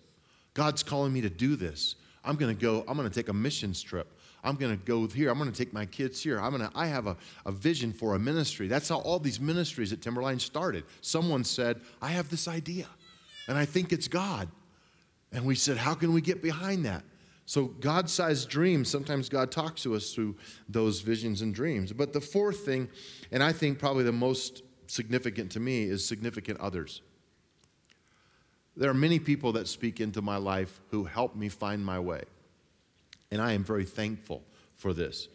God's 0.55 0.83
calling 0.83 1.13
me 1.13 1.21
to 1.21 1.31
do 1.31 1.55
this. 1.55 1.95
I'm 2.25 2.35
going 2.35 2.55
to 2.55 2.61
go, 2.61 2.85
I'm 2.89 2.97
going 2.97 3.09
to 3.09 3.15
take 3.15 3.29
a 3.29 3.33
missions 3.33 3.81
trip. 3.81 4.09
I'm 4.43 4.57
going 4.57 4.77
to 4.77 4.85
go 4.85 5.07
here. 5.07 5.31
I'm 5.31 5.39
going 5.39 5.51
to 5.51 5.57
take 5.57 5.73
my 5.73 5.87
kids 5.87 6.21
here. 6.21 6.41
I'm 6.41 6.51
going 6.51 6.69
to, 6.69 6.77
I 6.77 6.87
have 6.87 7.07
a, 7.07 7.17
a 7.47 7.53
vision 7.53 7.93
for 7.93 8.17
a 8.17 8.19
ministry. 8.19 8.67
That's 8.67 8.89
how 8.89 8.99
all 8.99 9.21
these 9.21 9.41
ministries 9.41 9.93
at 9.93 10.03
Timberline 10.03 10.41
started. 10.41 10.83
Someone 11.01 11.45
said, 11.45 11.81
I 12.03 12.09
have 12.09 12.29
this 12.29 12.49
idea, 12.49 12.89
and 13.47 13.57
I 13.57 13.65
think 13.65 13.93
it's 13.93 14.09
God. 14.09 14.49
And 15.35 15.45
we 15.45 15.57
said, 15.57 15.77
How 15.77 15.95
can 15.95 16.15
we 16.15 16.21
get 16.21 16.41
behind 16.41 16.87
that? 16.87 17.05
So, 17.47 17.67
God 17.67 18.09
sized 18.09 18.49
dreams, 18.49 18.89
sometimes 18.89 19.29
God 19.29 19.51
talks 19.51 19.83
to 19.83 19.95
us 19.95 20.15
through 20.15 20.37
those 20.69 21.01
visions 21.01 21.43
and 21.43 21.55
dreams. 21.55 21.93
But 21.93 22.15
the 22.15 22.21
fourth 22.21 22.65
thing, 22.65 22.89
and 23.33 23.43
I 23.43 23.53
think 23.53 23.79
probably 23.79 24.05
the 24.05 24.13
most 24.13 24.63
significant 24.87 25.51
to 25.53 25.61
me, 25.61 25.83
is 25.83 26.07
significant 26.07 26.61
others. 26.61 27.03
There 28.77 28.89
are 28.89 28.95
many 28.95 29.19
people 29.19 29.53
that 29.53 29.69
speak 29.69 30.01
into 30.01 30.23
my 30.23 30.37
life 30.37 30.81
who 30.91 31.05
help 31.05 31.37
me 31.37 31.49
find 31.49 31.85
my 31.85 31.99
way. 31.99 32.23
And 33.31 33.43
I 33.43 33.53
am 33.53 33.63
very 33.63 33.85
thankful 33.85 34.43
for 34.77 34.95
this. 34.95 35.29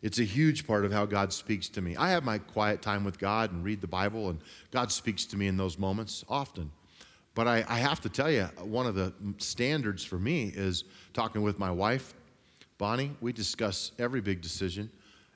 It's 0.00 0.18
a 0.18 0.24
huge 0.24 0.66
part 0.66 0.84
of 0.84 0.92
how 0.92 1.04
God 1.06 1.32
speaks 1.32 1.68
to 1.70 1.80
me. 1.80 1.96
I 1.96 2.10
have 2.10 2.24
my 2.24 2.38
quiet 2.38 2.82
time 2.82 3.04
with 3.04 3.18
God 3.18 3.52
and 3.52 3.62
read 3.62 3.80
the 3.80 3.86
Bible, 3.86 4.30
and 4.30 4.40
God 4.70 4.90
speaks 4.90 5.24
to 5.26 5.36
me 5.36 5.46
in 5.46 5.56
those 5.56 5.78
moments 5.78 6.24
often. 6.28 6.72
But 7.34 7.48
I, 7.48 7.64
I 7.68 7.78
have 7.78 8.00
to 8.02 8.08
tell 8.08 8.30
you, 8.30 8.44
one 8.60 8.86
of 8.86 8.94
the 8.94 9.12
standards 9.38 10.04
for 10.04 10.18
me 10.18 10.52
is 10.54 10.84
talking 11.14 11.42
with 11.42 11.58
my 11.58 11.70
wife, 11.70 12.14
Bonnie. 12.78 13.12
We 13.20 13.32
discuss 13.32 13.92
every 13.98 14.20
big 14.20 14.42
decision. 14.42 14.90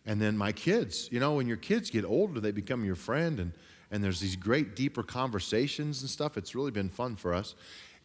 And 0.05 0.21
then 0.21 0.37
my 0.37 0.53
kids, 0.53 1.09
you 1.11 1.21
know, 1.21 1.35
when 1.35 1.47
your 1.47 1.57
kids 1.57 1.91
get 1.91 2.05
older, 2.05 2.39
they 2.39 2.53
become 2.53 2.85
your 2.85 2.95
friend, 2.95 3.41
and, 3.41 3.53
and 3.91 4.05
there's 4.05 4.21
these 4.21 4.37
great, 4.37 4.77
deeper 4.77 5.03
conversations 5.03 6.03
and 6.03 6.11
stuff. 6.11 6.37
It's 6.37 6.55
really 6.55 6.71
been 6.71 6.89
fun 6.89 7.17
for 7.17 7.35
us. 7.35 7.55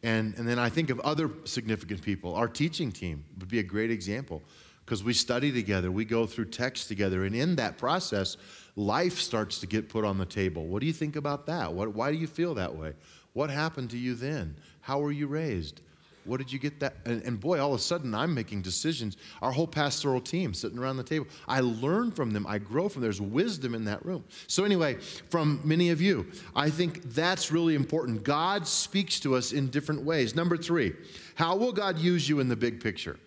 And, 0.03 0.33
and 0.37 0.47
then 0.47 0.57
I 0.57 0.69
think 0.69 0.89
of 0.89 0.99
other 1.01 1.29
significant 1.43 2.01
people. 2.01 2.33
Our 2.33 2.47
teaching 2.47 2.91
team 2.91 3.23
would 3.39 3.49
be 3.49 3.59
a 3.59 3.63
great 3.63 3.91
example 3.91 4.41
because 4.83 5.03
we 5.03 5.13
study 5.13 5.51
together, 5.51 5.91
we 5.91 6.05
go 6.05 6.25
through 6.25 6.45
text 6.45 6.87
together, 6.87 7.25
and 7.25 7.35
in 7.35 7.55
that 7.57 7.77
process, 7.77 8.35
life 8.75 9.19
starts 9.19 9.59
to 9.59 9.67
get 9.67 9.89
put 9.89 10.03
on 10.03 10.17
the 10.17 10.25
table. 10.25 10.65
What 10.65 10.81
do 10.81 10.87
you 10.87 10.93
think 10.93 11.15
about 11.15 11.45
that? 11.45 11.71
What, 11.71 11.93
why 11.93 12.11
do 12.11 12.17
you 12.17 12.27
feel 12.27 12.55
that 12.55 12.75
way? 12.75 12.93
What 13.33 13.49
happened 13.49 13.89
to 13.91 13.97
you 13.97 14.15
then? 14.15 14.55
How 14.81 14.99
were 14.99 15.11
you 15.11 15.27
raised? 15.27 15.81
What 16.25 16.37
did 16.37 16.51
you 16.51 16.59
get 16.59 16.79
that? 16.81 16.95
And, 17.05 17.23
and, 17.23 17.39
boy, 17.39 17.59
all 17.59 17.73
of 17.73 17.79
a 17.79 17.83
sudden 17.83 18.13
I'm 18.13 18.33
making 18.33 18.61
decisions. 18.61 19.17
Our 19.41 19.51
whole 19.51 19.65
pastoral 19.65 20.21
team 20.21 20.53
sitting 20.53 20.77
around 20.77 20.97
the 20.97 21.03
table. 21.03 21.25
I 21.47 21.61
learn 21.61 22.11
from 22.11 22.31
them. 22.31 22.45
I 22.45 22.59
grow 22.59 22.89
from 22.89 23.01
them. 23.01 23.07
There's 23.07 23.21
wisdom 23.21 23.73
in 23.73 23.85
that 23.85 24.05
room. 24.05 24.23
So, 24.45 24.63
anyway, 24.63 24.95
from 25.29 25.59
many 25.63 25.89
of 25.89 25.99
you, 25.99 26.27
I 26.55 26.69
think 26.69 27.01
that's 27.13 27.51
really 27.51 27.73
important. 27.73 28.23
God 28.23 28.67
speaks 28.67 29.19
to 29.21 29.35
us 29.35 29.51
in 29.51 29.69
different 29.69 30.03
ways. 30.03 30.35
Number 30.35 30.57
three, 30.57 30.93
how 31.35 31.55
will 31.55 31.73
God 31.73 31.97
use 31.97 32.29
you 32.29 32.39
in 32.39 32.47
the 32.47 32.55
big 32.55 32.83
picture? 32.83 33.17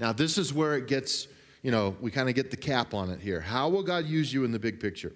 Now, 0.00 0.12
this 0.12 0.36
is 0.36 0.52
where 0.52 0.76
it 0.76 0.88
gets, 0.88 1.28
you 1.62 1.70
know, 1.70 1.94
we 2.00 2.10
kind 2.10 2.28
of 2.28 2.34
get 2.34 2.50
the 2.50 2.56
cap 2.56 2.92
on 2.92 3.08
it 3.08 3.20
here. 3.20 3.40
How 3.40 3.68
will 3.68 3.84
God 3.84 4.06
use 4.06 4.32
you 4.32 4.44
in 4.44 4.50
the 4.50 4.58
big 4.58 4.80
picture? 4.80 5.12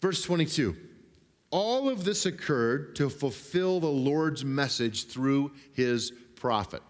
Verse 0.00 0.22
22. 0.22 0.76
All 1.50 1.88
of 1.88 2.04
this 2.04 2.26
occurred 2.26 2.94
to 2.96 3.10
fulfill 3.10 3.80
the 3.80 3.88
Lord's 3.88 4.44
message 4.44 5.06
through 5.08 5.52
his 5.72 6.12
prophet. 6.36 6.82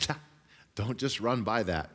Don't 0.74 0.98
just 0.98 1.20
run 1.20 1.42
by 1.42 1.62
that. 1.64 1.90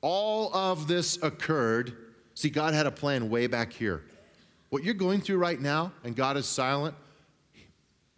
All 0.00 0.54
of 0.54 0.86
this 0.86 1.18
occurred. 1.22 1.96
See, 2.34 2.50
God 2.50 2.74
had 2.74 2.86
a 2.86 2.90
plan 2.90 3.28
way 3.28 3.46
back 3.46 3.72
here. 3.72 4.04
What 4.70 4.84
you're 4.84 4.94
going 4.94 5.20
through 5.20 5.38
right 5.38 5.60
now, 5.60 5.92
and 6.04 6.14
God 6.14 6.36
is 6.36 6.46
silent, 6.46 6.94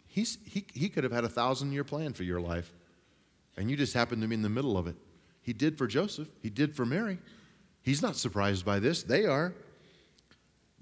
he's, 0.05 0.37
he, 0.45 0.65
he 0.73 0.89
could 0.89 1.03
have 1.03 1.13
had 1.13 1.23
a 1.23 1.29
thousand 1.29 1.71
year 1.71 1.83
plan 1.83 2.13
for 2.13 2.23
your 2.23 2.41
life, 2.41 2.73
and 3.57 3.69
you 3.69 3.77
just 3.77 3.93
happened 3.93 4.21
to 4.21 4.27
be 4.27 4.35
in 4.35 4.41
the 4.41 4.49
middle 4.49 4.77
of 4.77 4.87
it. 4.87 4.95
He 5.41 5.53
did 5.53 5.77
for 5.77 5.87
Joseph, 5.87 6.27
he 6.41 6.49
did 6.49 6.75
for 6.75 6.85
Mary. 6.85 7.17
He's 7.81 8.01
not 8.01 8.17
surprised 8.17 8.65
by 8.65 8.79
this. 8.79 9.03
They 9.03 9.25
are. 9.25 9.53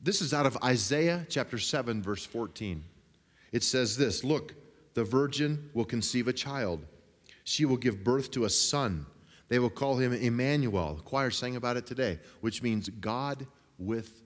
This 0.06 0.22
is 0.22 0.36
out 0.36 0.46
of 0.46 0.56
Isaiah 0.64 1.26
chapter 1.30 1.58
7, 1.58 2.00
verse 2.00 2.24
14. 2.24 2.84
It 3.52 3.64
says 3.64 3.98
this 3.98 4.24
Look, 4.24 4.54
the 4.94 5.04
virgin 5.04 5.72
will 5.74 5.84
conceive 5.84 6.28
a 6.28 6.34
child. 6.34 6.86
She 7.44 7.66
will 7.66 7.76
give 7.76 8.04
birth 8.04 8.30
to 8.32 8.46
a 8.46 8.50
son. 8.52 9.08
They 9.48 9.58
will 9.58 9.72
call 9.72 9.98
him 9.98 10.14
Emmanuel. 10.14 10.94
The 10.94 11.02
choir 11.02 11.32
sang 11.32 11.56
about 11.56 11.76
it 11.76 11.88
today, 11.88 12.20
which 12.42 12.62
means 12.62 12.88
God 12.88 13.48
with 13.80 14.22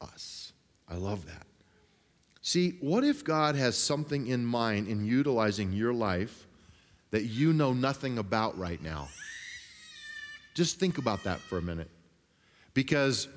us. 0.00 0.54
I 0.88 0.96
love 0.96 1.24
that. 1.26 1.46
See, 2.40 2.78
what 2.80 3.04
if 3.04 3.22
God 3.22 3.54
has 3.54 3.78
something 3.78 4.26
in 4.26 4.44
mind 4.44 4.88
in 4.88 5.04
utilizing 5.04 5.72
your 5.72 5.94
life 5.94 6.48
that 7.12 7.26
you 7.26 7.52
know 7.52 7.72
nothing 7.72 8.18
about 8.18 8.58
right 8.58 8.82
now? 8.82 9.06
Just 10.54 10.80
think 10.80 10.98
about 10.98 11.22
that 11.22 11.38
for 11.38 11.58
a 11.58 11.62
minute. 11.62 11.90
Because 12.74 13.28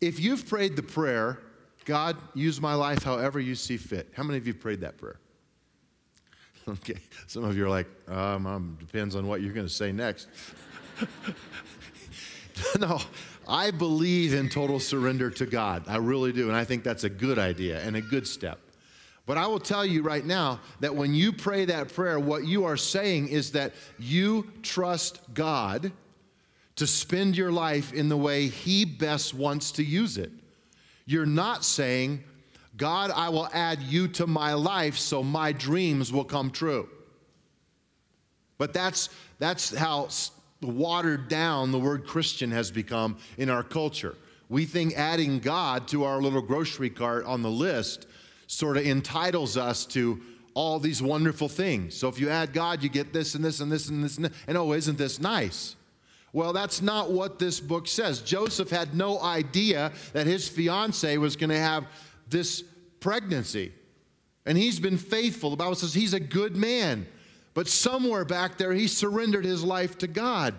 if 0.00 0.20
you've 0.20 0.48
prayed 0.48 0.76
the 0.76 0.82
prayer, 0.82 1.38
God, 1.84 2.16
use 2.34 2.60
my 2.60 2.74
life 2.74 3.02
however 3.02 3.40
you 3.40 3.54
see 3.54 3.76
fit. 3.76 4.08
How 4.14 4.22
many 4.22 4.38
of 4.38 4.46
you 4.46 4.54
prayed 4.54 4.80
that 4.80 4.98
prayer? 4.98 5.18
Okay, 6.68 6.96
some 7.28 7.44
of 7.44 7.56
you 7.56 7.64
are 7.64 7.68
like, 7.68 7.86
um, 8.08 8.44
um, 8.44 8.76
depends 8.80 9.14
on 9.14 9.28
what 9.28 9.40
you're 9.40 9.52
going 9.52 9.68
to 9.68 9.72
say 9.72 9.92
next. 9.92 10.26
no, 12.80 13.00
I 13.46 13.70
believe 13.70 14.34
in 14.34 14.48
total 14.48 14.80
surrender 14.80 15.30
to 15.30 15.46
God. 15.46 15.84
I 15.86 15.98
really 15.98 16.32
do. 16.32 16.48
And 16.48 16.56
I 16.56 16.64
think 16.64 16.82
that's 16.82 17.04
a 17.04 17.08
good 17.08 17.38
idea 17.38 17.80
and 17.82 17.94
a 17.94 18.00
good 18.00 18.26
step. 18.26 18.58
But 19.26 19.38
I 19.38 19.46
will 19.46 19.60
tell 19.60 19.86
you 19.86 20.02
right 20.02 20.24
now 20.24 20.60
that 20.80 20.94
when 20.94 21.14
you 21.14 21.32
pray 21.32 21.64
that 21.66 21.92
prayer, 21.92 22.18
what 22.18 22.44
you 22.46 22.64
are 22.64 22.76
saying 22.76 23.28
is 23.28 23.52
that 23.52 23.72
you 23.98 24.50
trust 24.62 25.20
God 25.34 25.92
to 26.76 26.86
spend 26.86 27.36
your 27.36 27.50
life 27.50 27.92
in 27.92 28.08
the 28.08 28.16
way 28.16 28.48
He 28.48 28.84
best 28.84 29.34
wants 29.34 29.72
to 29.72 29.84
use 29.84 30.18
it. 30.18 30.30
You're 31.06 31.26
not 31.26 31.64
saying, 31.64 32.22
God, 32.76 33.10
I 33.14 33.28
will 33.28 33.48
add 33.52 33.80
you 33.82 34.08
to 34.08 34.26
my 34.26 34.52
life 34.52 34.98
so 34.98 35.22
my 35.22 35.52
dreams 35.52 36.12
will 36.12 36.24
come 36.24 36.50
true. 36.50 36.88
But 38.58 38.72
that's, 38.72 39.08
that's 39.38 39.74
how 39.74 40.08
watered 40.60 41.28
down 41.28 41.70
the 41.70 41.78
word 41.78 42.06
Christian 42.06 42.50
has 42.50 42.70
become 42.70 43.18
in 43.38 43.50
our 43.50 43.62
culture. 43.62 44.16
We 44.48 44.64
think 44.64 44.94
adding 44.94 45.38
God 45.38 45.88
to 45.88 46.04
our 46.04 46.20
little 46.20 46.42
grocery 46.42 46.90
cart 46.90 47.24
on 47.24 47.42
the 47.42 47.50
list 47.50 48.06
sort 48.46 48.76
of 48.76 48.86
entitles 48.86 49.56
us 49.56 49.84
to 49.86 50.20
all 50.54 50.78
these 50.78 51.02
wonderful 51.02 51.48
things. 51.48 51.94
So 51.94 52.08
if 52.08 52.18
you 52.18 52.30
add 52.30 52.52
God, 52.52 52.82
you 52.82 52.88
get 52.88 53.12
this 53.12 53.34
and 53.34 53.44
this 53.44 53.60
and 53.60 53.70
this 53.70 53.88
and 53.88 54.02
this 54.02 54.16
and, 54.16 54.26
this, 54.26 54.32
and 54.46 54.56
oh, 54.56 54.72
isn't 54.72 54.96
this 54.96 55.20
nice? 55.20 55.76
Well, 56.36 56.52
that's 56.52 56.82
not 56.82 57.10
what 57.10 57.38
this 57.38 57.60
book 57.60 57.88
says. 57.88 58.20
Joseph 58.20 58.68
had 58.68 58.94
no 58.94 59.18
idea 59.20 59.90
that 60.12 60.26
his 60.26 60.46
fiance 60.46 61.16
was 61.16 61.34
going 61.34 61.48
to 61.48 61.58
have 61.58 61.86
this 62.28 62.62
pregnancy. 63.00 63.72
And 64.44 64.58
he's 64.58 64.78
been 64.78 64.98
faithful. 64.98 65.48
The 65.48 65.56
Bible 65.56 65.76
says 65.76 65.94
he's 65.94 66.12
a 66.12 66.20
good 66.20 66.54
man. 66.54 67.06
But 67.54 67.68
somewhere 67.68 68.26
back 68.26 68.58
there, 68.58 68.74
he 68.74 68.86
surrendered 68.86 69.46
his 69.46 69.64
life 69.64 69.96
to 69.96 70.06
God. 70.06 70.54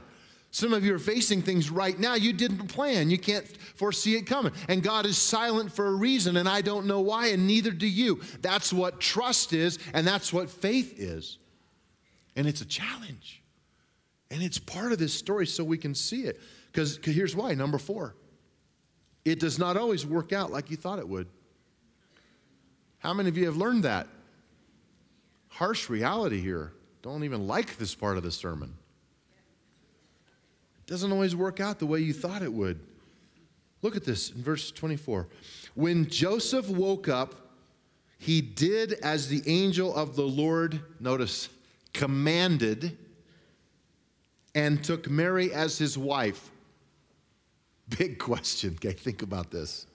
Some 0.49 0.73
of 0.73 0.83
you 0.83 0.95
are 0.95 0.99
facing 0.99 1.43
things 1.43 1.69
right 1.69 1.99
now 1.99 2.15
you 2.15 2.33
didn't 2.33 2.69
plan. 2.69 3.11
You 3.11 3.19
can't 3.19 3.45
foresee 3.75 4.15
it 4.15 4.23
coming. 4.23 4.53
And 4.69 4.81
God 4.81 5.05
is 5.05 5.15
silent 5.15 5.71
for 5.71 5.85
a 5.85 5.93
reason, 5.93 6.37
and 6.37 6.49
I 6.49 6.61
don't 6.61 6.87
know 6.87 7.01
why, 7.01 7.27
and 7.27 7.45
neither 7.45 7.69
do 7.69 7.85
you. 7.85 8.19
That's 8.41 8.73
what 8.73 8.99
trust 8.99 9.53
is, 9.53 9.77
and 9.93 10.07
that's 10.07 10.33
what 10.33 10.49
faith 10.49 10.95
is. 10.97 11.37
And 12.35 12.47
it's 12.47 12.61
a 12.61 12.65
challenge. 12.65 13.43
And 14.29 14.41
it's 14.41 14.59
part 14.59 14.91
of 14.91 14.99
this 14.99 15.13
story 15.13 15.47
so 15.47 15.63
we 15.63 15.77
can 15.77 15.95
see 15.95 16.23
it. 16.23 16.39
Because 16.71 16.99
here's 17.03 17.35
why 17.35 17.53
number 17.53 17.77
four, 17.77 18.15
it 19.25 19.39
does 19.39 19.57
not 19.57 19.77
always 19.77 20.05
work 20.05 20.33
out 20.33 20.51
like 20.51 20.69
you 20.69 20.77
thought 20.77 20.99
it 20.99 21.07
would. 21.07 21.27
How 22.99 23.13
many 23.13 23.29
of 23.29 23.37
you 23.37 23.45
have 23.45 23.57
learned 23.57 23.83
that? 23.83 24.07
Harsh 25.47 25.89
reality 25.89 26.39
here. 26.41 26.73
Don't 27.01 27.23
even 27.23 27.47
like 27.47 27.77
this 27.77 27.95
part 27.95 28.17
of 28.17 28.23
the 28.23 28.31
sermon. 28.31 28.73
It 30.79 30.89
doesn't 30.89 31.11
always 31.11 31.35
work 31.35 31.59
out 31.59 31.79
the 31.79 31.85
way 31.85 31.99
you 31.99 32.13
thought 32.13 32.41
it 32.41 32.51
would. 32.51 32.79
Look 33.81 33.95
at 33.95 34.03
this 34.03 34.31
in 34.31 34.41
verse 34.43 34.71
24. 34.71 35.27
When 35.75 36.09
Joseph 36.09 36.69
woke 36.69 37.07
up, 37.07 37.35
he 38.19 38.41
did 38.41 38.93
as 38.93 39.29
the 39.29 39.43
angel 39.45 39.95
of 39.95 40.15
the 40.15 40.23
Lord, 40.23 40.81
notice, 40.99 41.49
commanded, 41.93 42.97
and 44.57 44.83
took 44.83 45.07
Mary 45.07 45.53
as 45.53 45.77
his 45.77 45.99
wife. 45.99 46.49
Big 47.95 48.17
question. 48.29 48.73
Okay, 48.73 48.91
think 48.91 49.21
about 49.21 49.51
this. 49.51 49.85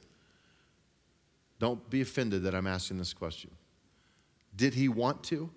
Don't 1.58 1.90
be 1.90 2.00
offended 2.00 2.44
that 2.44 2.54
I'm 2.54 2.68
asking 2.68 2.98
this 2.98 3.12
question. 3.12 3.50
Did 4.54 4.72
he 4.72 4.88
want 4.88 5.24
to? 5.24 5.50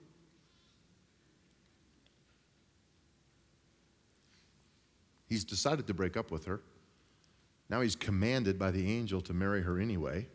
He's 5.27 5.43
decided 5.43 5.85
to 5.85 5.93
break 5.93 6.17
up 6.17 6.31
with 6.31 6.45
her. 6.45 6.62
Now 7.69 7.81
he's 7.81 7.95
commanded 7.95 8.57
by 8.57 8.71
the 8.71 8.91
angel 8.91 9.21
to 9.21 9.33
marry 9.33 9.62
her 9.62 9.79
anyway. 9.79 10.27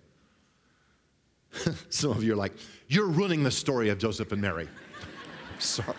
Some 1.89 2.13
of 2.13 2.23
you 2.23 2.35
are 2.35 2.37
like, 2.37 2.53
you're 2.87 3.09
ruining 3.09 3.43
the 3.43 3.51
story 3.51 3.89
of 3.89 3.99
Joseph 3.99 4.31
and 4.31 4.41
Mary. 4.41 4.69
I'm 4.69 4.71
Sorry. 5.61 5.97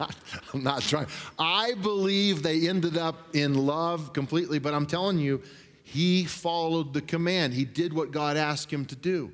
I'm 0.00 0.06
not, 0.06 0.16
I'm 0.54 0.62
not 0.62 0.82
trying. 0.82 1.06
I 1.38 1.74
believe 1.74 2.42
they 2.42 2.68
ended 2.68 2.96
up 2.96 3.34
in 3.34 3.54
love 3.54 4.12
completely, 4.12 4.58
but 4.58 4.74
I'm 4.74 4.86
telling 4.86 5.18
you, 5.18 5.42
he 5.82 6.24
followed 6.24 6.92
the 6.92 7.00
command. 7.00 7.54
He 7.54 7.64
did 7.64 7.92
what 7.92 8.10
God 8.10 8.36
asked 8.36 8.72
him 8.72 8.84
to 8.86 8.96
do. 8.96 9.32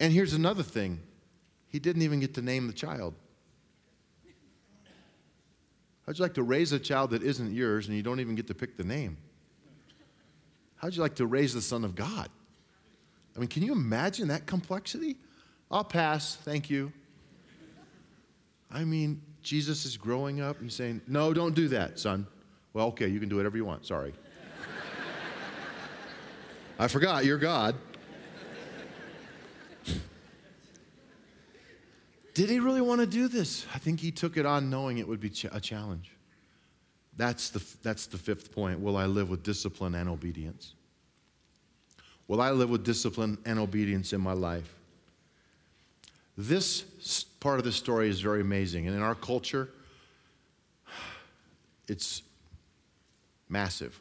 And 0.00 0.12
here's 0.12 0.32
another 0.32 0.62
thing 0.62 1.00
he 1.68 1.78
didn't 1.78 2.02
even 2.02 2.20
get 2.20 2.34
to 2.34 2.42
name 2.42 2.66
the 2.66 2.72
child. 2.72 3.14
How'd 6.06 6.18
you 6.18 6.22
like 6.24 6.34
to 6.34 6.42
raise 6.42 6.72
a 6.72 6.78
child 6.78 7.10
that 7.10 7.22
isn't 7.22 7.52
yours 7.54 7.86
and 7.86 7.96
you 7.96 8.02
don't 8.02 8.20
even 8.20 8.34
get 8.34 8.46
to 8.48 8.54
pick 8.54 8.76
the 8.76 8.84
name? 8.84 9.16
How'd 10.76 10.96
you 10.96 11.02
like 11.02 11.14
to 11.16 11.26
raise 11.26 11.54
the 11.54 11.62
Son 11.62 11.84
of 11.84 11.94
God? 11.94 12.28
I 13.36 13.38
mean, 13.38 13.48
can 13.48 13.62
you 13.62 13.72
imagine 13.72 14.28
that 14.28 14.46
complexity? 14.46 15.16
I'll 15.70 15.84
pass, 15.84 16.34
thank 16.36 16.68
you. 16.68 16.92
I 18.72 18.84
mean, 18.84 19.20
Jesus 19.42 19.84
is 19.84 19.96
growing 19.96 20.40
up 20.40 20.60
and 20.60 20.72
saying, 20.72 21.02
No, 21.06 21.32
don't 21.32 21.54
do 21.54 21.68
that, 21.68 21.98
son. 21.98 22.26
Well, 22.72 22.86
okay, 22.88 23.08
you 23.08 23.20
can 23.20 23.28
do 23.28 23.36
whatever 23.36 23.56
you 23.56 23.64
want. 23.64 23.84
Sorry. 23.84 24.14
I 26.78 26.88
forgot, 26.88 27.24
you're 27.24 27.38
God. 27.38 27.76
Did 32.34 32.48
he 32.48 32.60
really 32.60 32.80
want 32.80 33.00
to 33.00 33.06
do 33.06 33.28
this? 33.28 33.66
I 33.74 33.78
think 33.78 34.00
he 34.00 34.10
took 34.10 34.38
it 34.38 34.46
on 34.46 34.70
knowing 34.70 34.96
it 34.98 35.06
would 35.06 35.20
be 35.20 35.30
a 35.52 35.60
challenge. 35.60 36.12
That's 37.16 37.50
the, 37.50 37.62
that's 37.82 38.06
the 38.06 38.16
fifth 38.16 38.52
point. 38.52 38.80
Will 38.80 38.96
I 38.96 39.04
live 39.04 39.28
with 39.28 39.42
discipline 39.42 39.94
and 39.94 40.08
obedience? 40.08 40.74
Will 42.28 42.40
I 42.40 42.50
live 42.50 42.70
with 42.70 42.84
discipline 42.84 43.36
and 43.44 43.58
obedience 43.58 44.14
in 44.14 44.22
my 44.22 44.32
life? 44.32 44.74
This 46.36 46.84
part 47.40 47.58
of 47.58 47.64
the 47.64 47.72
story 47.72 48.08
is 48.08 48.20
very 48.20 48.40
amazing. 48.40 48.86
And 48.86 48.96
in 48.96 49.02
our 49.02 49.14
culture, 49.14 49.68
it's 51.88 52.22
massive. 53.48 54.00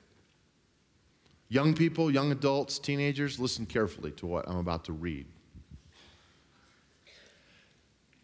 Young 1.49 1.73
people, 1.73 2.09
young 2.09 2.31
adults, 2.31 2.79
teenagers, 2.79 3.39
listen 3.39 3.65
carefully 3.65 4.11
to 4.11 4.25
what 4.25 4.47
I'm 4.47 4.57
about 4.57 4.85
to 4.85 4.93
read. 4.93 5.25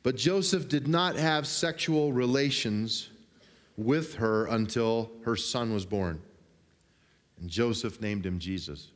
But 0.04 0.16
Joseph 0.16 0.70
did 0.70 0.88
not 0.88 1.18
have 1.18 1.46
sexual 1.46 2.14
relations 2.14 3.10
with 3.76 4.16
her 4.16 4.46
until 4.46 5.12
her 5.26 5.36
son 5.36 5.74
was 5.74 5.86
born. 5.86 6.22
And 7.42 7.50
Joseph 7.50 8.00
named 8.00 8.26
him 8.26 8.40
Jesus. 8.40 8.92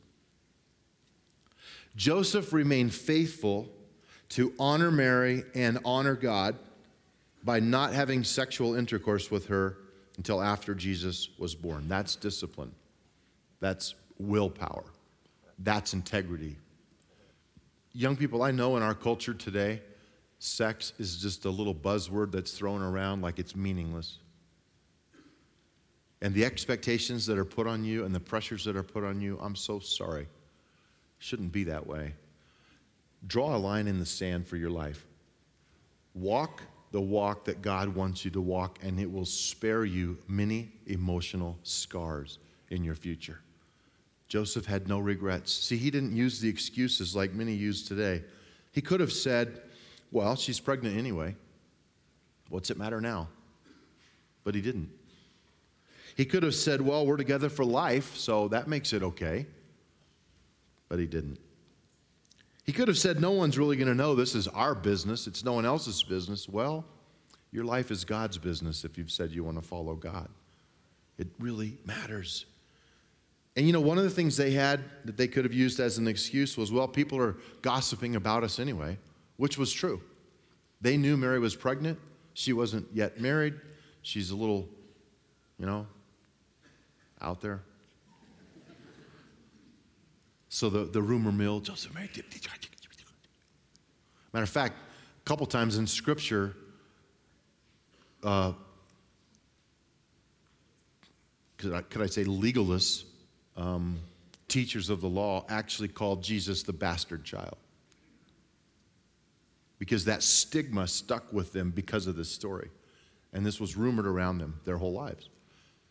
Joseph 1.94 2.54
remained 2.54 2.94
faithful 2.94 3.68
to 4.32 4.50
honor 4.58 4.90
Mary 4.90 5.44
and 5.54 5.78
honor 5.84 6.14
God 6.14 6.56
by 7.44 7.60
not 7.60 7.92
having 7.92 8.24
sexual 8.24 8.74
intercourse 8.74 9.30
with 9.30 9.46
her 9.46 9.76
until 10.16 10.40
after 10.40 10.74
Jesus 10.74 11.28
was 11.38 11.54
born. 11.54 11.86
That's 11.86 12.16
discipline. 12.16 12.72
That's 13.60 13.94
willpower. 14.18 14.84
That's 15.58 15.92
integrity. 15.92 16.56
Young 17.92 18.16
people, 18.16 18.42
I 18.42 18.52
know 18.52 18.78
in 18.78 18.82
our 18.82 18.94
culture 18.94 19.34
today, 19.34 19.82
sex 20.38 20.94
is 20.98 21.18
just 21.18 21.44
a 21.44 21.50
little 21.50 21.74
buzzword 21.74 22.32
that's 22.32 22.52
thrown 22.52 22.80
around 22.80 23.20
like 23.20 23.38
it's 23.38 23.54
meaningless. 23.54 24.18
And 26.22 26.32
the 26.32 26.46
expectations 26.46 27.26
that 27.26 27.36
are 27.36 27.44
put 27.44 27.66
on 27.66 27.84
you 27.84 28.06
and 28.06 28.14
the 28.14 28.20
pressures 28.20 28.64
that 28.64 28.76
are 28.76 28.82
put 28.82 29.04
on 29.04 29.20
you, 29.20 29.38
I'm 29.42 29.56
so 29.56 29.78
sorry. 29.78 30.26
Shouldn't 31.18 31.52
be 31.52 31.64
that 31.64 31.86
way. 31.86 32.14
Draw 33.26 33.56
a 33.56 33.58
line 33.58 33.86
in 33.86 33.98
the 33.98 34.06
sand 34.06 34.46
for 34.46 34.56
your 34.56 34.70
life. 34.70 35.06
Walk 36.14 36.62
the 36.90 37.00
walk 37.00 37.44
that 37.46 37.62
God 37.62 37.88
wants 37.88 38.24
you 38.24 38.30
to 38.32 38.40
walk, 38.40 38.78
and 38.82 39.00
it 39.00 39.10
will 39.10 39.24
spare 39.24 39.84
you 39.84 40.18
many 40.28 40.72
emotional 40.86 41.58
scars 41.62 42.38
in 42.68 42.84
your 42.84 42.94
future. 42.94 43.40
Joseph 44.28 44.66
had 44.66 44.88
no 44.88 44.98
regrets. 44.98 45.52
See, 45.52 45.76
he 45.76 45.90
didn't 45.90 46.14
use 46.14 46.40
the 46.40 46.48
excuses 46.48 47.16
like 47.16 47.32
many 47.32 47.54
use 47.54 47.82
today. 47.82 48.22
He 48.72 48.80
could 48.80 49.00
have 49.00 49.12
said, 49.12 49.62
well, 50.10 50.36
she's 50.36 50.60
pregnant 50.60 50.96
anyway. 50.96 51.34
What's 52.50 52.70
it 52.70 52.76
matter 52.76 53.00
now? 53.00 53.28
But 54.44 54.54
he 54.54 54.60
didn't. 54.60 54.90
He 56.14 56.26
could 56.26 56.42
have 56.42 56.54
said, 56.54 56.80
Well, 56.80 57.06
we're 57.06 57.16
together 57.16 57.48
for 57.48 57.64
life, 57.64 58.16
so 58.16 58.48
that 58.48 58.68
makes 58.68 58.92
it 58.92 59.02
okay. 59.02 59.46
But 60.88 60.98
he 60.98 61.06
didn't. 61.06 61.38
He 62.64 62.72
could 62.72 62.88
have 62.88 62.98
said, 62.98 63.20
No 63.20 63.32
one's 63.32 63.58
really 63.58 63.76
going 63.76 63.88
to 63.88 63.94
know 63.94 64.14
this 64.14 64.34
is 64.34 64.48
our 64.48 64.74
business, 64.74 65.26
it's 65.26 65.44
no 65.44 65.54
one 65.54 65.66
else's 65.66 66.02
business. 66.02 66.48
Well, 66.48 66.84
your 67.50 67.64
life 67.64 67.90
is 67.90 68.04
God's 68.04 68.38
business 68.38 68.84
if 68.84 68.96
you've 68.96 69.10
said 69.10 69.30
you 69.30 69.44
want 69.44 69.60
to 69.60 69.66
follow 69.66 69.94
God. 69.94 70.28
It 71.18 71.28
really 71.38 71.78
matters. 71.84 72.46
And 73.56 73.66
you 73.66 73.72
know, 73.72 73.80
one 73.80 73.98
of 73.98 74.04
the 74.04 74.10
things 74.10 74.36
they 74.36 74.52
had 74.52 74.80
that 75.04 75.18
they 75.18 75.28
could 75.28 75.44
have 75.44 75.52
used 75.52 75.78
as 75.78 75.98
an 75.98 76.08
excuse 76.08 76.56
was, 76.56 76.72
well, 76.72 76.88
people 76.88 77.18
are 77.18 77.36
gossiping 77.60 78.16
about 78.16 78.44
us 78.44 78.58
anyway 78.58 78.96
which 79.42 79.58
was 79.58 79.72
true. 79.72 80.00
They 80.80 80.96
knew 80.96 81.16
Mary 81.16 81.40
was 81.40 81.56
pregnant. 81.56 81.98
She 82.34 82.52
wasn't 82.52 82.86
yet 82.92 83.20
married. 83.20 83.54
She's 84.02 84.30
a 84.30 84.36
little, 84.36 84.68
you 85.58 85.66
know, 85.66 85.86
out 87.20 87.40
there. 87.40 87.62
So 90.52 90.68
the, 90.68 90.84
the 90.84 91.00
rumor 91.00 91.32
mill, 91.32 91.60
Joseph 91.60 91.94
Mary. 91.94 92.10
Matter 94.34 94.42
of 94.44 94.50
fact, 94.50 94.74
a 95.18 95.24
couple 95.24 95.46
times 95.46 95.78
in 95.78 95.86
Scripture, 95.86 96.54
uh, 98.22 98.52
could, 101.56 101.72
I, 101.72 101.80
could 101.80 102.02
I 102.02 102.06
say 102.06 102.24
legalists, 102.24 103.04
um, 103.56 103.98
teachers 104.46 104.90
of 104.90 105.00
the 105.00 105.08
law, 105.08 105.46
actually 105.48 105.88
called 105.88 106.22
Jesus 106.22 106.62
the 106.62 106.74
bastard 106.74 107.24
child 107.24 107.56
because 109.78 110.04
that 110.04 110.22
stigma 110.22 110.86
stuck 110.86 111.32
with 111.32 111.54
them 111.54 111.70
because 111.70 112.06
of 112.06 112.14
this 112.14 112.28
story. 112.30 112.68
And 113.32 113.44
this 113.44 113.58
was 113.58 113.74
rumored 113.74 114.06
around 114.06 114.36
them 114.36 114.60
their 114.66 114.76
whole 114.76 114.92
lives. 114.92 115.30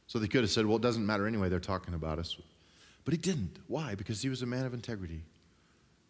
So 0.05 0.19
they 0.19 0.27
could 0.27 0.41
have 0.41 0.51
said, 0.51 0.67
well, 0.67 0.77
it 0.77 0.83
doesn't 0.83 1.03
matter 1.03 1.25
anyway, 1.25 1.49
they're 1.49 1.59
talking 1.59 1.95
about 1.95 2.19
us. 2.19 2.37
But 3.03 3.13
he 3.13 3.17
didn't. 3.17 3.57
Why? 3.67 3.95
Because 3.95 4.21
he 4.21 4.29
was 4.29 4.41
a 4.41 4.45
man 4.45 4.65
of 4.65 4.73
integrity. 4.73 5.23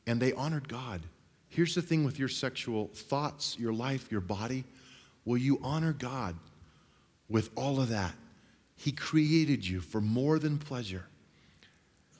And 0.08 0.20
they 0.20 0.34
honored 0.34 0.68
God. 0.68 1.02
Here's 1.50 1.76
the 1.76 1.82
thing 1.82 2.04
with 2.04 2.18
your 2.18 2.30
sexual 2.30 2.88
thoughts, 2.94 3.58
your 3.60 3.74
life, 3.74 4.12
your 4.12 4.22
body. 4.22 4.64
Will 5.26 5.38
you 5.38 5.60
honor 5.62 5.94
God 5.94 6.36
with 7.30 7.50
all 7.56 7.80
of 7.80 7.90
that? 7.90 8.14
He 8.76 8.92
created 8.92 9.68
you 9.68 9.80
for 9.80 10.02
more 10.02 10.40
than 10.40 10.58
pleasure. 10.58 11.06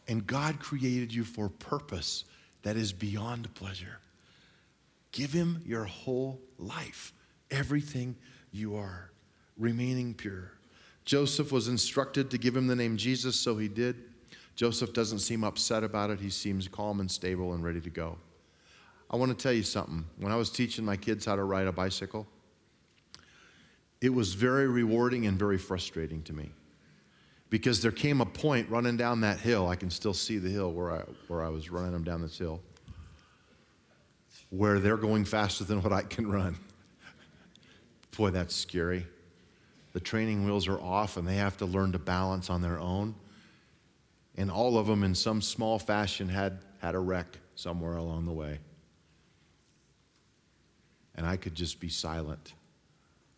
And 0.08 0.28
God 0.28 0.60
created 0.60 1.14
you 1.14 1.24
for 1.24 1.50
purpose 1.50 2.26
that 2.64 2.76
is 2.76 2.94
beyond 2.94 3.54
pleasure. 3.56 4.00
Give 5.12 5.32
him 5.32 5.62
your 5.66 5.86
whole 5.86 6.40
life, 6.58 7.14
everything 7.50 8.16
you 8.52 8.76
are, 8.76 9.12
remaining 9.58 10.14
pure. 10.14 10.52
Joseph 11.06 11.52
was 11.52 11.68
instructed 11.68 12.30
to 12.32 12.38
give 12.38 12.56
him 12.56 12.68
the 12.68 12.76
name 12.76 12.98
Jesus, 12.98 13.36
so 13.36 13.58
he 13.58 13.68
did. 13.68 13.96
Joseph 14.56 14.94
doesn't 14.94 15.20
seem 15.20 15.44
upset 15.44 15.84
about 15.84 16.10
it. 16.10 16.20
He 16.20 16.30
seems 16.30 16.68
calm 16.68 17.00
and 17.00 17.10
stable 17.10 17.54
and 17.54 17.64
ready 17.64 17.82
to 17.82 17.90
go. 17.90 18.18
I 19.10 19.16
want 19.16 19.38
to 19.38 19.42
tell 19.42 19.54
you 19.54 19.64
something. 19.64 20.06
When 20.18 20.32
I 20.32 20.36
was 20.36 20.50
teaching 20.50 20.86
my 20.86 20.96
kids 20.96 21.26
how 21.26 21.36
to 21.36 21.44
ride 21.44 21.68
a 21.68 21.72
bicycle, 21.72 22.28
it 24.02 24.10
was 24.10 24.34
very 24.34 24.68
rewarding 24.68 25.26
and 25.28 25.38
very 25.38 25.58
frustrating 25.58 26.24
to 26.24 26.34
me 26.34 26.52
because 27.50 27.82
there 27.82 27.92
came 27.92 28.22
a 28.22 28.26
point 28.26 28.70
running 28.70 28.98
down 28.98 29.22
that 29.22 29.40
hill. 29.40 29.68
I 29.68 29.76
can 29.76 29.90
still 29.90 30.14
see 30.14 30.38
the 30.38 30.50
hill 30.50 30.72
where 30.72 30.92
I, 30.92 31.04
where 31.28 31.44
I 31.44 31.50
was 31.50 31.70
running 31.70 31.92
them 31.92 32.04
down 32.04 32.22
this 32.22 32.38
hill 32.38 32.62
where 34.52 34.80
they're 34.80 34.98
going 34.98 35.26
faster 35.26 35.64
than 35.64 35.82
what 35.82 35.92
I 35.92 36.02
can 36.04 36.30
run. 36.30 36.58
Boy, 38.16 38.30
that's 38.30 38.56
scary. 38.56 39.08
The 39.94 40.00
training 40.00 40.46
wheels 40.46 40.68
are 40.68 40.80
off 40.80 41.18
and 41.18 41.28
they 41.28 41.36
have 41.36 41.58
to 41.58 41.66
learn 41.66 41.94
to 41.94 42.00
balance 42.00 42.50
on 42.50 42.62
their 42.62 42.78
own. 42.80 43.16
And 44.38 44.50
all 44.50 44.78
of 44.78 44.88
them, 44.88 45.04
in 45.04 45.14
some 45.14 45.42
small 45.42 45.78
fashion, 45.78 46.30
had, 46.30 46.60
had 46.80 46.96
a 46.96 47.00
wreck 47.00 47.38
somewhere 47.56 47.98
along 47.98 48.26
the 48.26 48.32
way. 48.32 48.60
And 51.16 51.26
I 51.26 51.36
could 51.36 51.54
just 51.54 51.80
be 51.80 51.90
silent. 51.90 52.54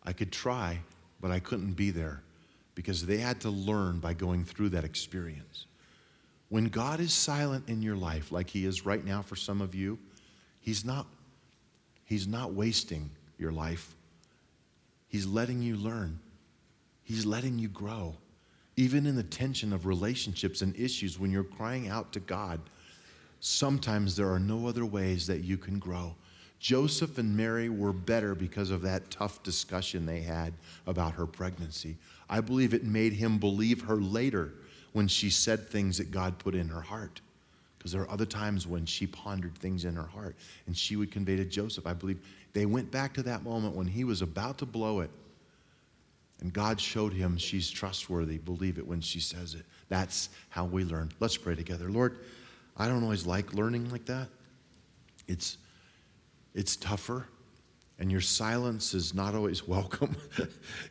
I 0.04 0.12
could 0.12 0.30
try, 0.30 0.78
but 1.20 1.30
I 1.30 1.40
couldn't 1.40 1.72
be 1.72 1.90
there 1.90 2.22
because 2.74 3.04
they 3.04 3.18
had 3.18 3.40
to 3.40 3.50
learn 3.50 3.98
by 3.98 4.14
going 4.14 4.44
through 4.44 4.70
that 4.70 4.84
experience. 4.84 5.66
When 6.48 6.66
God 6.66 7.00
is 7.00 7.12
silent 7.12 7.68
in 7.68 7.82
your 7.82 7.96
life, 7.96 8.30
like 8.30 8.50
He 8.50 8.66
is 8.66 8.86
right 8.86 9.04
now 9.04 9.22
for 9.22 9.36
some 9.36 9.60
of 9.60 9.74
you, 9.74 9.98
He's 10.60 10.84
not, 10.84 11.06
he's 12.04 12.26
not 12.26 12.54
wasting 12.54 13.10
your 13.38 13.52
life. 13.52 13.94
He's 15.08 15.26
letting 15.26 15.60
you 15.62 15.76
learn, 15.76 16.18
He's 17.02 17.26
letting 17.26 17.58
you 17.58 17.68
grow. 17.68 18.16
Even 18.76 19.06
in 19.06 19.14
the 19.14 19.22
tension 19.22 19.72
of 19.72 19.86
relationships 19.86 20.62
and 20.62 20.74
issues, 20.76 21.18
when 21.18 21.30
you're 21.30 21.44
crying 21.44 21.88
out 21.88 22.12
to 22.12 22.20
God, 22.20 22.60
sometimes 23.40 24.16
there 24.16 24.32
are 24.32 24.40
no 24.40 24.66
other 24.66 24.84
ways 24.84 25.26
that 25.26 25.40
you 25.40 25.56
can 25.56 25.78
grow. 25.78 26.14
Joseph 26.58 27.18
and 27.18 27.36
Mary 27.36 27.68
were 27.68 27.92
better 27.92 28.34
because 28.34 28.70
of 28.70 28.80
that 28.82 29.10
tough 29.10 29.42
discussion 29.42 30.06
they 30.06 30.22
had 30.22 30.54
about 30.86 31.12
her 31.12 31.26
pregnancy. 31.26 31.96
I 32.28 32.40
believe 32.40 32.72
it 32.72 32.84
made 32.84 33.12
him 33.12 33.38
believe 33.38 33.82
her 33.82 33.96
later 33.96 34.54
when 34.92 35.06
she 35.06 35.28
said 35.28 35.68
things 35.68 35.98
that 35.98 36.10
God 36.10 36.38
put 36.38 36.54
in 36.54 36.68
her 36.68 36.80
heart. 36.80 37.20
Because 37.76 37.92
there 37.92 38.00
are 38.00 38.10
other 38.10 38.24
times 38.24 38.66
when 38.66 38.86
she 38.86 39.06
pondered 39.06 39.54
things 39.58 39.84
in 39.84 39.94
her 39.94 40.06
heart 40.06 40.36
and 40.66 40.74
she 40.74 40.96
would 40.96 41.12
convey 41.12 41.36
to 41.36 41.44
Joseph. 41.44 41.86
I 41.86 41.92
believe 41.92 42.18
they 42.54 42.64
went 42.64 42.90
back 42.90 43.12
to 43.14 43.22
that 43.24 43.42
moment 43.42 43.74
when 43.74 43.86
he 43.86 44.04
was 44.04 44.22
about 44.22 44.56
to 44.58 44.66
blow 44.66 45.00
it. 45.00 45.10
And 46.44 46.52
God 46.52 46.78
showed 46.78 47.14
him 47.14 47.38
she's 47.38 47.70
trustworthy. 47.70 48.36
Believe 48.36 48.76
it 48.76 48.86
when 48.86 49.00
she 49.00 49.18
says 49.18 49.54
it. 49.54 49.64
That's 49.88 50.28
how 50.50 50.66
we 50.66 50.84
learn. 50.84 51.10
Let's 51.18 51.38
pray 51.38 51.54
together. 51.54 51.88
Lord, 51.88 52.18
I 52.76 52.86
don't 52.86 53.02
always 53.02 53.26
like 53.26 53.54
learning 53.54 53.88
like 53.88 54.04
that. 54.04 54.28
It's 55.26 55.56
it's 56.54 56.76
tougher, 56.76 57.26
and 57.98 58.12
your 58.12 58.20
silence 58.20 58.92
is 58.92 59.14
not 59.14 59.34
always 59.34 59.66
welcome 59.68 60.14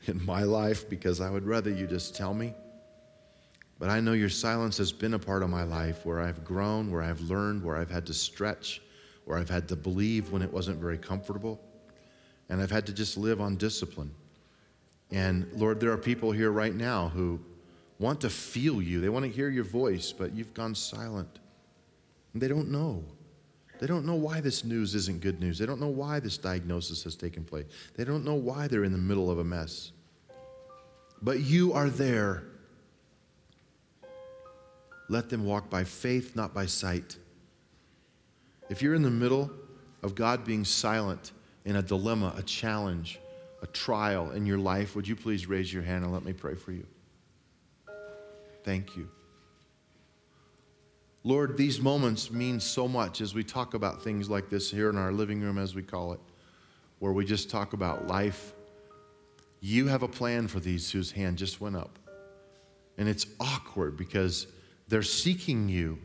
in 0.08 0.26
my 0.26 0.42
life 0.42 0.90
because 0.90 1.22
I 1.22 1.30
would 1.30 1.46
rather 1.46 1.70
you 1.70 1.86
just 1.86 2.16
tell 2.16 2.34
me. 2.34 2.56
But 3.78 3.92
I 3.92 4.00
know 4.00 4.14
your 4.14 4.30
silence 4.30 4.76
has 4.80 4.92
been 4.92 5.14
a 5.14 5.20
part 5.20 5.44
of 5.44 5.52
my 5.52 5.64
life 5.64 6.04
where 6.04 6.20
I've 6.20 6.44
grown, 6.44 6.90
where 6.90 7.04
I've 7.04 7.22
learned, 7.22 7.64
where 7.64 7.76
I've 7.76 7.92
had 7.92 8.08
to 8.08 8.14
stretch, 8.16 8.82
where 9.26 9.38
I've 9.38 9.52
had 9.52 9.68
to 9.68 9.76
believe 9.76 10.32
when 10.32 10.42
it 10.42 10.52
wasn't 10.52 10.80
very 10.80 10.98
comfortable, 10.98 11.62
and 12.50 12.60
I've 12.60 12.72
had 12.72 12.88
to 12.88 12.92
just 12.92 13.18
live 13.18 13.40
on 13.40 13.56
discipline. 13.56 14.10
And 15.14 15.48
Lord, 15.54 15.80
there 15.80 15.92
are 15.92 15.98
people 15.98 16.32
here 16.32 16.52
right 16.52 16.74
now 16.74 17.10
who 17.10 17.40
want 18.00 18.20
to 18.22 18.30
feel 18.32 18.82
you, 18.82 19.00
they 19.00 19.10
want 19.10 19.24
to 19.24 19.32
hear 19.32 19.50
your 19.50 19.64
voice, 19.64 20.12
but 20.12 20.34
you've 20.34 20.54
gone 20.56 20.74
silent. 20.74 21.40
And 22.34 22.42
they 22.42 22.48
don't 22.48 22.70
know. 22.70 23.04
They 23.80 23.86
don't 23.86 24.06
know 24.06 24.16
why 24.16 24.42
this 24.42 24.66
news 24.66 24.96
isn't 24.96 25.22
good 25.22 25.40
news. 25.40 25.60
They 25.60 25.68
don't 25.68 25.80
know 25.80 25.88
why 25.88 26.20
this 26.20 26.38
diagnosis 26.38 27.04
has 27.04 27.16
taken 27.16 27.44
place. 27.44 27.66
They 27.96 28.04
don't 28.04 28.26
know 28.26 28.34
why 28.34 28.68
they're 28.68 28.84
in 28.84 28.92
the 28.92 28.98
middle 28.98 29.30
of 29.30 29.38
a 29.38 29.44
mess. 29.44 29.92
But 31.22 31.42
you 31.42 31.74
are 31.74 31.90
there. 31.90 32.44
Let 35.10 35.30
them 35.30 35.46
walk 35.46 35.70
by 35.70 35.84
faith, 35.84 36.36
not 36.36 36.56
by 36.56 36.66
sight. 36.66 37.18
If 38.70 38.82
you're 38.82 38.96
in 38.96 39.04
the 39.04 39.12
middle 39.12 39.52
of 40.02 40.16
God 40.16 40.44
being 40.44 40.66
silent 40.66 41.34
in 41.66 41.76
a 41.76 41.82
dilemma, 41.84 42.34
a 42.36 42.42
challenge, 42.42 43.20
a 43.64 43.68
trial 43.68 44.32
in 44.32 44.46
your 44.46 44.58
life, 44.58 44.94
would 44.94 45.08
you 45.08 45.16
please 45.16 45.48
raise 45.48 45.74
your 45.74 45.84
hand 45.84 46.04
and 46.04 46.14
let 46.14 46.26
me 46.26 46.34
pray 46.34 46.54
for 46.54 46.74
you? 46.74 46.86
Thank 48.64 48.98
you. 48.98 49.10
Lord, 51.24 51.56
these 51.56 51.80
moments 51.80 52.30
mean 52.30 52.60
so 52.60 52.90
much 52.90 53.22
as 53.22 53.34
we 53.34 53.46
talk 53.46 53.74
about 53.74 54.04
things 54.04 54.30
like 54.30 54.50
this 54.50 54.70
here 54.70 54.90
in 54.90 54.98
our 54.98 55.14
living 55.14 55.40
room, 55.42 55.58
as 55.58 55.74
we 55.74 55.82
call 55.82 56.12
it, 56.12 56.20
where 57.00 57.14
we 57.14 57.24
just 57.24 57.50
talk 57.50 57.72
about 57.72 58.08
life. 58.08 58.52
You 59.62 59.88
have 59.88 60.04
a 60.04 60.10
plan 60.10 60.50
for 60.50 60.60
these 60.60 60.92
whose 60.92 61.10
hand 61.10 61.38
just 61.38 61.62
went 61.62 61.78
up. 61.78 61.98
And 62.98 63.08
it's 63.08 63.26
awkward 63.40 63.96
because 63.96 64.48
they're 64.90 65.02
seeking 65.02 65.70
you, 65.70 65.98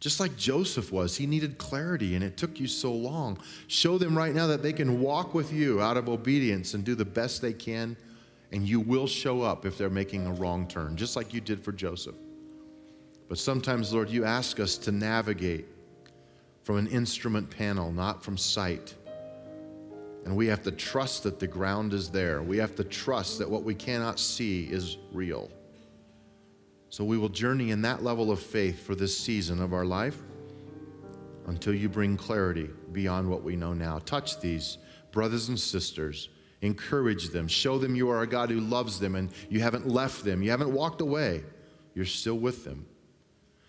just 0.00 0.18
like 0.18 0.34
Joseph 0.36 0.90
was. 0.90 1.16
He 1.16 1.26
needed 1.26 1.58
clarity, 1.58 2.14
and 2.14 2.24
it 2.24 2.36
took 2.36 2.58
you 2.58 2.66
so 2.66 2.92
long. 2.92 3.38
Show 3.68 3.98
them 3.98 4.16
right 4.16 4.34
now 4.34 4.46
that 4.46 4.62
they 4.62 4.72
can 4.72 5.00
walk 5.00 5.34
with 5.34 5.52
you 5.52 5.80
out 5.80 5.98
of 5.98 6.08
obedience 6.08 6.72
and 6.74 6.82
do 6.82 6.94
the 6.94 7.04
best 7.04 7.42
they 7.42 7.52
can, 7.52 7.96
and 8.50 8.66
you 8.66 8.80
will 8.80 9.06
show 9.06 9.42
up 9.42 9.66
if 9.66 9.76
they're 9.76 9.90
making 9.90 10.26
a 10.26 10.32
wrong 10.32 10.66
turn, 10.66 10.96
just 10.96 11.16
like 11.16 11.34
you 11.34 11.40
did 11.40 11.62
for 11.62 11.72
Joseph. 11.72 12.16
But 13.28 13.38
sometimes, 13.38 13.92
Lord, 13.92 14.08
you 14.08 14.24
ask 14.24 14.58
us 14.58 14.76
to 14.78 14.90
navigate 14.90 15.66
from 16.64 16.78
an 16.78 16.88
instrument 16.88 17.48
panel, 17.50 17.92
not 17.92 18.24
from 18.24 18.36
sight. 18.36 18.94
And 20.24 20.36
we 20.36 20.46
have 20.46 20.62
to 20.64 20.70
trust 20.70 21.22
that 21.22 21.38
the 21.38 21.46
ground 21.46 21.92
is 21.92 22.10
there. 22.10 22.42
We 22.42 22.56
have 22.58 22.74
to 22.76 22.84
trust 22.84 23.38
that 23.38 23.48
what 23.48 23.64
we 23.64 23.74
cannot 23.74 24.18
see 24.18 24.64
is 24.64 24.96
real. 25.12 25.50
So 26.90 27.04
we 27.04 27.16
will 27.16 27.28
journey 27.28 27.70
in 27.70 27.82
that 27.82 28.02
level 28.02 28.32
of 28.32 28.40
faith 28.40 28.84
for 28.84 28.96
this 28.96 29.16
season 29.16 29.62
of 29.62 29.72
our 29.72 29.84
life 29.84 30.18
until 31.46 31.72
you 31.72 31.88
bring 31.88 32.16
clarity 32.16 32.68
beyond 32.92 33.30
what 33.30 33.42
we 33.44 33.54
know 33.56 33.72
now. 33.72 34.00
Touch 34.00 34.40
these 34.40 34.78
brothers 35.12 35.48
and 35.48 35.58
sisters, 35.58 36.28
encourage 36.62 37.28
them, 37.28 37.46
show 37.46 37.78
them 37.78 37.94
you 37.94 38.10
are 38.10 38.22
a 38.22 38.26
God 38.26 38.50
who 38.50 38.60
loves 38.60 38.98
them 38.98 39.14
and 39.14 39.30
you 39.48 39.60
haven't 39.60 39.86
left 39.86 40.24
them, 40.24 40.42
you 40.42 40.50
haven't 40.50 40.72
walked 40.72 41.00
away, 41.00 41.44
you're 41.94 42.04
still 42.04 42.38
with 42.38 42.64
them. 42.64 42.84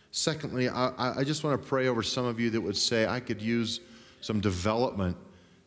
Secondly, 0.10 0.68
I, 0.68 1.20
I 1.20 1.24
just 1.24 1.44
want 1.44 1.62
to 1.62 1.68
pray 1.68 1.88
over 1.88 2.04
some 2.04 2.26
of 2.26 2.40
you 2.40 2.50
that 2.50 2.60
would 2.60 2.76
say, 2.76 3.06
I 3.06 3.20
could 3.20 3.42
use 3.42 3.80
some 4.20 4.42
development 4.42 5.16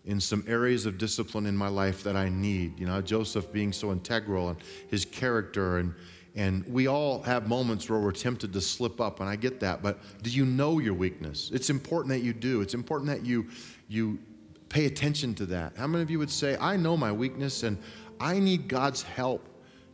in 0.05 0.21
some 0.21 0.45
areas 0.47 0.87
of 0.87 0.99
discipline 0.99 1.47
in 1.47 1.57
my 1.57 1.69
life 1.69 2.03
that 2.03 2.15
I 2.15 2.29
need. 2.29 2.79
You 2.79 2.87
know, 2.87 3.01
Joseph 3.01 3.51
being 3.53 3.73
so 3.73 3.91
integral 3.91 4.51
and 4.51 4.59
his 4.89 5.05
character 5.05 5.79
and 5.79 5.95
and 6.35 6.67
we 6.67 6.89
all 6.89 7.23
have 7.23 7.49
moments 7.49 7.89
where 7.89 8.01
we're 8.01 8.13
tempted 8.13 8.53
to 8.53 8.61
slip 8.61 9.01
up 9.01 9.21
and 9.21 9.29
I 9.29 9.37
get 9.37 9.61
that, 9.61 9.83
but 9.83 9.99
do 10.23 10.31
you 10.31 10.45
know 10.45 10.79
your 10.81 10.95
weakness? 10.95 11.51
It's 11.53 11.71
important 11.71 12.11
that 12.11 12.21
you 12.21 12.33
do. 12.33 12.61
It's 12.61 12.75
important 12.75 13.09
that 13.11 13.25
you 13.25 13.47
you 13.89 14.19
pay 14.69 14.87
attention 14.87 15.35
to 15.37 15.47
that. 15.47 15.77
How 15.77 15.87
many 15.87 16.03
of 16.03 16.11
you 16.11 16.19
would 16.19 16.31
say, 16.31 16.57
I 16.61 16.77
know 16.77 16.97
my 16.97 17.13
weakness 17.13 17.63
and 17.63 17.79
I 18.19 18.41
need 18.41 18.67
God's 18.67 19.03
help 19.03 19.49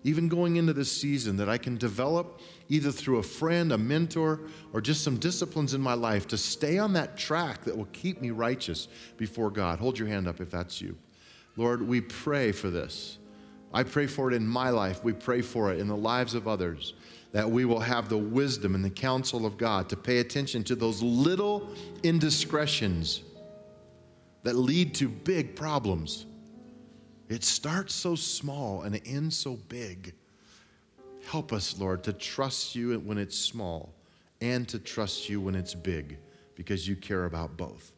even 0.04 0.28
going 0.28 0.56
into 0.56 0.72
this 0.72 0.90
season 0.90 1.36
that 1.36 1.48
I 1.48 1.58
can 1.58 1.76
develop 1.76 2.40
either 2.70 2.90
through 2.90 3.18
a 3.18 3.22
friend, 3.22 3.72
a 3.72 3.78
mentor, 3.78 4.40
or 4.72 4.80
just 4.80 5.04
some 5.04 5.18
disciplines 5.18 5.74
in 5.74 5.80
my 5.80 5.92
life 5.92 6.26
to 6.28 6.38
stay 6.38 6.78
on 6.78 6.94
that 6.94 7.18
track 7.18 7.64
that 7.64 7.76
will 7.76 7.88
keep 7.92 8.22
me 8.22 8.30
righteous 8.30 8.88
before 9.18 9.50
God. 9.50 9.78
Hold 9.78 9.98
your 9.98 10.08
hand 10.08 10.26
up 10.26 10.40
if 10.40 10.50
that's 10.50 10.80
you. 10.80 10.96
Lord, 11.56 11.86
we 11.86 12.00
pray 12.00 12.52
for 12.52 12.70
this. 12.70 13.18
I 13.72 13.82
pray 13.82 14.06
for 14.06 14.30
it 14.30 14.34
in 14.34 14.46
my 14.46 14.70
life. 14.70 15.04
We 15.04 15.12
pray 15.12 15.42
for 15.42 15.72
it 15.72 15.78
in 15.78 15.88
the 15.88 15.96
lives 15.96 16.34
of 16.34 16.48
others 16.48 16.94
that 17.32 17.48
we 17.48 17.64
will 17.64 17.80
have 17.80 18.08
the 18.08 18.18
wisdom 18.18 18.74
and 18.74 18.84
the 18.84 18.90
counsel 18.90 19.46
of 19.46 19.56
God 19.56 19.88
to 19.90 19.96
pay 19.96 20.18
attention 20.18 20.64
to 20.64 20.74
those 20.74 21.00
little 21.02 21.68
indiscretions 22.02 23.22
that 24.42 24.56
lead 24.56 24.94
to 24.96 25.08
big 25.08 25.54
problems. 25.54 26.26
It 27.28 27.44
starts 27.44 27.94
so 27.94 28.16
small 28.16 28.82
and 28.82 28.96
it 28.96 29.02
ends 29.06 29.38
so 29.38 29.54
big. 29.68 30.14
Help 31.24 31.52
us, 31.52 31.78
Lord, 31.78 32.02
to 32.04 32.12
trust 32.12 32.74
you 32.74 32.98
when 32.98 33.18
it's 33.18 33.38
small 33.38 33.94
and 34.40 34.66
to 34.68 34.78
trust 34.80 35.28
you 35.28 35.40
when 35.40 35.54
it's 35.54 35.74
big 35.74 36.18
because 36.56 36.88
you 36.88 36.96
care 36.96 37.26
about 37.26 37.56
both. 37.56 37.92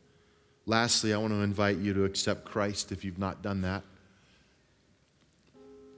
Lastly, 0.67 1.15
I 1.15 1.17
want 1.17 1.33
to 1.33 1.41
invite 1.41 1.79
you 1.79 1.95
to 1.95 2.05
accept 2.05 2.45
Christ 2.45 2.93
if 2.93 3.05
you've 3.05 3.19
not 3.19 3.43
done 3.43 3.63
that. 3.63 3.83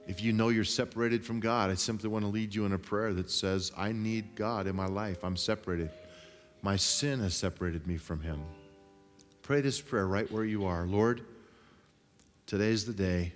If 0.07 0.21
you 0.21 0.33
know 0.33 0.49
you're 0.49 0.63
separated 0.63 1.25
from 1.25 1.39
God, 1.39 1.71
I 1.71 1.75
simply 1.75 2.09
want 2.09 2.23
to 2.25 2.29
lead 2.29 2.53
you 2.53 2.65
in 2.65 2.73
a 2.73 2.77
prayer 2.77 3.13
that 3.13 3.31
says, 3.31 3.71
I 3.75 3.91
need 3.91 4.35
God 4.35 4.67
in 4.67 4.75
my 4.75 4.85
life. 4.85 5.23
I'm 5.23 5.37
separated. 5.37 5.89
My 6.61 6.75
sin 6.75 7.19
has 7.21 7.33
separated 7.33 7.87
me 7.87 7.97
from 7.97 8.21
Him. 8.21 8.43
Pray 9.41 9.61
this 9.61 9.81
prayer 9.81 10.07
right 10.07 10.31
where 10.31 10.45
you 10.45 10.65
are. 10.65 10.85
Lord, 10.85 11.21
today's 12.45 12.85
the 12.85 12.93
day, 12.93 13.33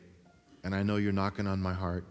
and 0.64 0.76
I 0.76 0.84
know 0.84 0.98
you're 0.98 1.12
knocking 1.12 1.48
on 1.48 1.62
my 1.62 1.74
heart. 1.74 2.06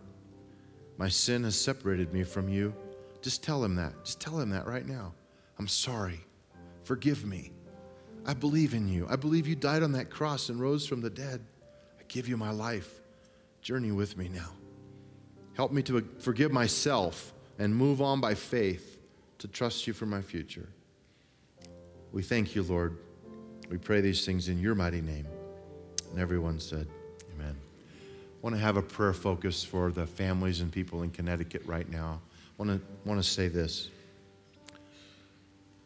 My 0.96 1.08
sin 1.08 1.44
has 1.44 1.58
separated 1.58 2.12
me 2.12 2.24
from 2.24 2.48
you. 2.48 2.74
Just 3.22 3.42
tell 3.42 3.62
him 3.62 3.76
that. 3.76 3.92
Just 4.04 4.20
tell 4.20 4.38
him 4.38 4.50
that 4.50 4.66
right 4.66 4.86
now. 4.86 5.12
I'm 5.58 5.68
sorry. 5.68 6.20
Forgive 6.84 7.24
me. 7.24 7.52
I 8.26 8.34
believe 8.34 8.74
in 8.74 8.88
you. 8.88 9.06
I 9.08 9.16
believe 9.16 9.46
you 9.46 9.56
died 9.56 9.82
on 9.82 9.92
that 9.92 10.10
cross 10.10 10.48
and 10.48 10.60
rose 10.60 10.86
from 10.86 11.00
the 11.00 11.10
dead. 11.10 11.40
I 11.98 12.02
give 12.08 12.28
you 12.28 12.36
my 12.36 12.50
life. 12.50 12.97
Journey 13.62 13.92
with 13.92 14.16
me 14.16 14.28
now. 14.28 14.50
Help 15.54 15.72
me 15.72 15.82
to 15.82 16.00
forgive 16.20 16.52
myself 16.52 17.32
and 17.58 17.74
move 17.74 18.00
on 18.00 18.20
by 18.20 18.34
faith 18.34 18.98
to 19.38 19.48
trust 19.48 19.86
you 19.86 19.92
for 19.92 20.06
my 20.06 20.22
future. 20.22 20.68
We 22.12 22.22
thank 22.22 22.54
you, 22.54 22.62
Lord. 22.62 22.96
We 23.68 23.76
pray 23.76 24.00
these 24.00 24.24
things 24.24 24.48
in 24.48 24.58
your 24.58 24.74
mighty 24.74 25.00
name. 25.00 25.26
And 26.10 26.18
everyone 26.18 26.60
said, 26.60 26.86
Amen. 27.34 27.56
I 27.56 28.40
want 28.40 28.54
to 28.54 28.60
have 28.60 28.76
a 28.76 28.82
prayer 28.82 29.12
focus 29.12 29.62
for 29.62 29.90
the 29.90 30.06
families 30.06 30.60
and 30.60 30.72
people 30.72 31.02
in 31.02 31.10
Connecticut 31.10 31.62
right 31.66 31.88
now. 31.90 32.20
I 32.58 32.62
want 32.62 32.80
to, 32.80 33.08
want 33.08 33.22
to 33.22 33.28
say 33.28 33.48
this. 33.48 33.90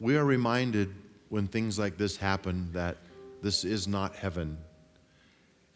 We 0.00 0.16
are 0.16 0.24
reminded 0.24 0.94
when 1.28 1.46
things 1.46 1.78
like 1.78 1.96
this 1.96 2.16
happen 2.16 2.68
that 2.72 2.98
this 3.40 3.64
is 3.64 3.88
not 3.88 4.14
heaven 4.14 4.58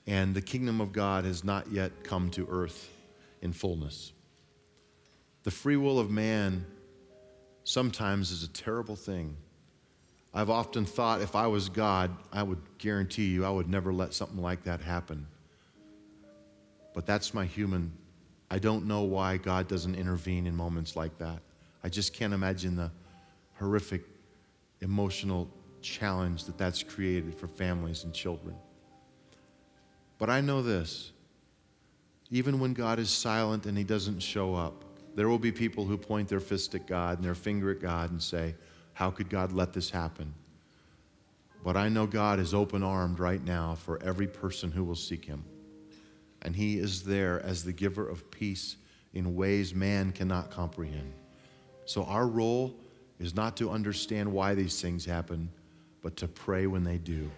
and 0.07 0.35
the 0.35 0.42
kingdom 0.42 0.81
of 0.81 0.92
God 0.92 1.25
has 1.25 1.42
not 1.42 1.71
yet 1.71 2.05
come 2.05 2.31
to 2.31 2.47
earth 2.49 2.90
in 3.42 3.53
fullness. 3.53 4.12
The 5.42 5.51
free 5.51 5.77
will 5.77 5.99
of 5.99 6.11
man 6.11 6.64
sometimes 7.64 8.31
is 8.31 8.42
a 8.42 8.49
terrible 8.49 8.97
thing. 8.97 9.37
I've 10.33 10.51
often 10.51 10.85
thought 10.85 11.23
if 11.23 11.35
I 11.35 11.47
was 11.47 11.69
God, 11.69 12.11
I 12.33 12.42
would 12.42 12.61
guarantee 12.79 13.27
you 13.27 13.45
I 13.45 13.51
would 13.51 13.69
never 13.69 13.92
let 13.92 14.12
something 14.14 14.40
like 14.40 14.64
that 14.64 14.81
happen. 14.81 15.27
But 16.95 17.07
that's 17.07 17.35
my 17.35 17.45
human. 17.45 17.92
I 18.51 18.59
don't 18.59 18.87
know 18.87 19.03
why 19.03 19.38
God 19.38 19.66
doesn't 19.66 19.95
intervene 19.95 20.47
in 20.47 20.55
moments 20.55 20.95
like 20.95 21.16
that. 21.19 21.40
I 21.83 21.88
just 21.88 22.12
can't 22.12 22.33
imagine 22.33 22.77
the 22.77 22.90
horrific 23.59 24.05
emotional 24.81 25.49
challenge 25.81 26.45
that 26.45 26.59
that's 26.59 26.83
created 26.83 27.35
for 27.35 27.49
families 27.49 28.05
and 28.05 28.12
children. 28.12 28.55
But 30.18 30.31
I 30.31 30.40
know 30.40 30.62
this 30.62 31.12
even 32.31 32.59
when 32.59 32.74
God 32.74 32.98
is 32.98 33.11
silent 33.11 33.66
and 33.66 33.79
he 33.79 33.85
doesn't 33.85 34.20
show 34.20 34.55
up, 34.55 34.85
there 35.14 35.29
will 35.29 35.38
be 35.38 35.52
people 35.52 35.85
who 35.85 35.96
point 35.96 36.29
their 36.29 36.40
fist 36.40 36.74
at 36.74 36.87
God 36.87 37.18
and 37.18 37.24
their 37.24 37.35
finger 37.35 37.70
at 37.70 37.81
God 37.81 38.11
and 38.11 38.22
say, 38.22 38.55
How 38.94 39.11
could 39.11 39.31
God 39.31 39.52
let 39.52 39.72
this 39.72 39.90
happen? 39.90 40.35
But 41.64 41.76
I 41.76 41.88
know 41.88 42.07
God 42.07 42.38
is 42.38 42.55
open 42.55 42.83
armed 42.83 43.18
right 43.18 43.44
now 43.44 43.74
for 43.74 44.02
every 44.02 44.26
person 44.26 44.70
who 44.70 44.85
will 44.85 44.94
seek 44.94 45.24
him. 45.24 45.44
And 46.42 46.55
he 46.55 46.79
is 46.79 47.02
there 47.02 47.40
as 47.42 47.64
the 47.64 47.72
giver 47.72 48.09
of 48.09 48.31
peace 48.31 48.76
in 49.14 49.35
ways 49.35 49.74
man 49.74 50.12
cannot 50.12 50.50
comprehend. 50.50 51.12
So 51.87 52.05
our 52.05 52.26
role 52.26 52.76
is 53.18 53.35
not 53.35 53.57
to 53.57 53.70
understand 53.70 54.31
why 54.31 54.55
these 54.55 54.81
things 54.81 55.05
happen, 55.05 55.50
but 56.02 56.16
to 56.16 56.29
pray 56.29 56.66
when 56.66 56.85
they 56.85 56.98
do. 56.98 57.31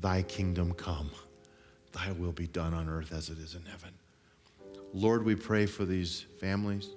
Thy 0.00 0.22
kingdom 0.22 0.72
come, 0.74 1.10
thy 1.92 2.12
will 2.12 2.32
be 2.32 2.46
done 2.46 2.74
on 2.74 2.88
earth 2.88 3.12
as 3.12 3.30
it 3.30 3.38
is 3.38 3.54
in 3.54 3.62
heaven. 3.64 3.90
Lord, 4.94 5.24
we 5.24 5.34
pray 5.34 5.66
for 5.66 5.84
these 5.84 6.26
families. 6.40 6.90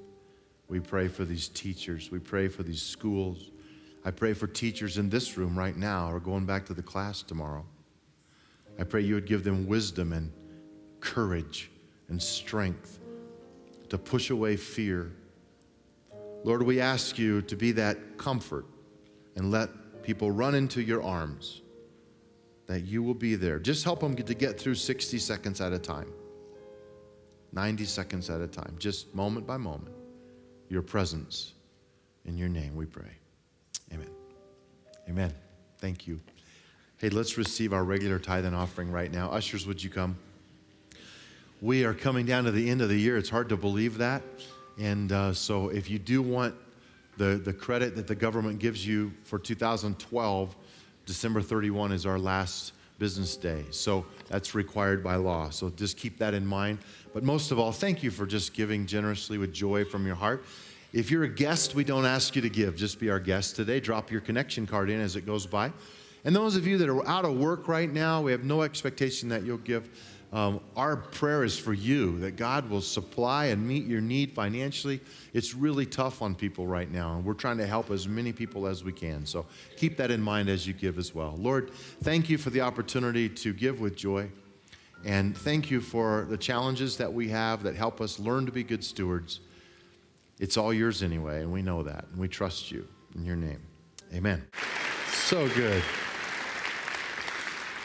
We 0.68 0.80
pray 0.80 1.08
for 1.08 1.26
these 1.26 1.50
teachers. 1.50 2.12
We 2.12 2.20
pray 2.20 2.48
for 2.48 2.64
these 2.64 2.82
schools. 2.82 3.52
I 4.06 4.12
pray 4.12 4.34
for 4.34 4.48
teachers 4.48 4.98
in 4.98 5.10
this 5.10 5.38
room 5.38 5.58
right 5.58 5.76
now 5.76 6.12
or 6.12 6.20
going 6.20 6.46
back 6.46 6.66
to 6.68 6.74
the 6.74 6.82
class 6.82 7.22
tomorrow. 7.22 7.66
I 8.80 8.84
pray 8.84 9.02
you 9.02 9.16
would 9.16 9.28
give 9.28 9.44
them 9.44 9.68
wisdom 9.68 10.14
and 10.14 10.32
courage 11.02 11.70
and 12.08 12.22
strength 12.22 13.00
to 13.90 13.98
push 13.98 14.30
away 14.30 14.56
fear. 14.56 15.12
Lord, 16.44 16.64
we 16.64 16.80
ask 16.80 17.20
you 17.20 17.42
to 17.44 17.56
be 17.56 17.74
that 17.74 18.18
comfort 18.18 18.66
and 19.36 19.52
let 19.52 19.70
people 20.04 20.32
run 20.32 20.56
into 20.56 20.82
your 20.82 21.04
arms, 21.04 21.62
that 22.72 22.86
you 22.86 23.04
will 23.04 23.14
be 23.14 23.36
there. 23.36 23.60
Just 23.60 23.84
help 23.84 24.00
them 24.00 24.16
get 24.16 24.26
to 24.28 24.34
get 24.34 24.58
through 24.58 24.76
60 24.76 25.18
seconds 25.20 25.60
at 25.60 25.74
a 25.74 25.80
time. 25.80 26.12
90 27.52 27.84
seconds 27.84 28.30
at 28.30 28.40
a 28.40 28.48
time, 28.48 28.76
just 28.80 29.14
moment 29.14 29.46
by 29.46 29.58
moment. 29.58 29.94
Your 30.70 30.82
presence. 30.82 31.54
In 32.24 32.38
your 32.38 32.48
name 32.48 32.76
we 32.76 32.86
pray. 32.86 33.12
Amen. 33.92 34.10
Amen. 35.10 35.34
Thank 35.80 36.08
you. 36.08 36.22
Hey, 36.98 37.10
let's 37.10 37.38
receive 37.38 37.74
our 37.74 37.84
regular 37.84 38.20
tithe 38.20 38.46
and 38.46 38.56
offering 38.56 38.90
right 38.90 39.12
now. 39.12 39.30
Ushers, 39.32 39.68
would 39.68 39.84
you 39.84 39.90
come? 39.90 40.16
We 41.62 41.84
are 41.84 41.94
coming 41.94 42.26
down 42.26 42.46
to 42.46 42.52
the 42.52 42.70
end 42.70 42.82
of 42.82 42.88
the 42.88 42.98
year. 42.98 43.18
It's 43.18 43.30
hard 43.30 43.50
to 43.50 43.58
believe 43.58 43.98
that. 43.98 44.24
And 44.80 45.12
uh, 45.12 45.34
so, 45.34 45.70
if 45.70 45.90
you 45.90 46.00
do 46.00 46.22
want 46.22 46.56
the, 47.18 47.42
the 47.44 47.52
credit 47.52 47.98
that 47.98 48.08
the 48.08 48.16
government 48.16 48.60
gives 48.60 48.88
you 48.88 49.12
for 49.24 49.38
2012, 49.38 50.56
December 51.06 51.42
31 51.42 51.92
is 51.92 52.06
our 52.06 52.20
last 52.20 52.74
business 53.00 53.36
day. 53.36 53.66
So 53.72 54.06
that's 54.28 54.54
required 54.54 55.04
by 55.04 55.16
law. 55.16 55.50
So 55.50 55.70
just 55.72 55.98
keep 55.98 56.20
that 56.20 56.34
in 56.34 56.46
mind. 56.46 56.78
But 57.14 57.24
most 57.24 57.52
of 57.52 57.58
all, 57.58 57.72
thank 57.72 58.04
you 58.04 58.12
for 58.12 58.26
just 58.26 58.54
giving 58.54 58.86
generously 58.86 59.38
with 59.38 59.52
joy 59.52 59.84
from 59.84 60.06
your 60.06 60.16
heart. 60.16 60.46
If 60.94 61.10
you're 61.10 61.24
a 61.24 61.30
guest, 61.30 61.74
we 61.74 61.84
don't 61.84 62.06
ask 62.06 62.36
you 62.36 62.42
to 62.42 62.50
give. 62.50 62.76
Just 62.76 63.00
be 63.00 63.10
our 63.10 63.20
guest 63.20 63.56
today. 63.56 63.80
Drop 63.80 64.12
your 64.12 64.22
connection 64.22 64.68
card 64.68 64.90
in 64.90 65.00
as 65.00 65.16
it 65.16 65.26
goes 65.26 65.46
by. 65.46 65.72
And 66.26 66.36
those 66.36 66.56
of 66.56 66.68
you 66.68 66.78
that 66.78 66.90
are 66.90 67.08
out 67.08 67.26
of 67.26 67.38
work 67.38 67.68
right 67.68 67.92
now, 67.92 68.22
we 68.22 68.32
have 68.32 68.44
no 68.44 68.62
expectation 68.62 69.30
that 69.30 69.44
you'll 69.44 69.58
give. 69.58 69.90
Um, 70.34 70.62
our 70.78 70.96
prayer 70.96 71.44
is 71.44 71.58
for 71.58 71.74
you 71.74 72.18
that 72.20 72.38
God 72.38 72.70
will 72.70 72.82
supply 72.82 73.48
and 73.48 73.68
meet 73.68 73.86
your 73.86 74.00
need 74.00 74.32
financially. 74.32 75.02
It's 75.34 75.54
really 75.54 75.86
tough 75.86 76.22
on 76.22 76.36
people 76.36 76.66
right 76.66 76.90
now, 76.90 77.16
and 77.16 77.26
we're 77.26 77.34
trying 77.34 77.58
to 77.58 77.68
help 77.68 77.92
as 77.92 78.08
many 78.08 78.32
people 78.32 78.66
as 78.66 78.84
we 78.84 78.94
can. 78.94 79.26
So 79.26 79.46
keep 79.76 79.98
that 79.98 80.10
in 80.10 80.22
mind 80.22 80.48
as 80.48 80.66
you 80.66 80.74
give 80.74 80.98
as 80.98 81.14
well. 81.14 81.36
Lord, 81.38 81.72
thank 82.04 82.30
you 82.30 82.38
for 82.38 82.50
the 82.50 82.62
opportunity 82.62 83.28
to 83.28 83.52
give 83.52 83.82
with 83.82 83.98
joy. 83.98 84.30
And 85.04 85.36
thank 85.36 85.70
you 85.70 85.82
for 85.82 86.28
the 86.30 86.38
challenges 86.38 86.96
that 86.98 87.12
we 87.12 87.28
have 87.30 87.64
that 87.64 87.76
help 87.76 88.00
us 88.00 88.20
learn 88.20 88.46
to 88.46 88.52
be 88.52 88.64
good 88.64 88.84
stewards. 88.84 89.42
It's 90.40 90.58
all 90.58 90.74
yours 90.74 91.04
anyway, 91.04 91.42
and 91.42 91.52
we 91.52 91.62
know 91.62 91.84
that, 91.84 92.06
and 92.12 92.20
we 92.20 92.28
trust 92.28 92.72
you 92.72 92.88
in 93.16 93.26
your 93.26 93.36
name. 93.36 93.60
Amen. 94.14 94.44
So 95.08 95.48
good. 95.50 95.84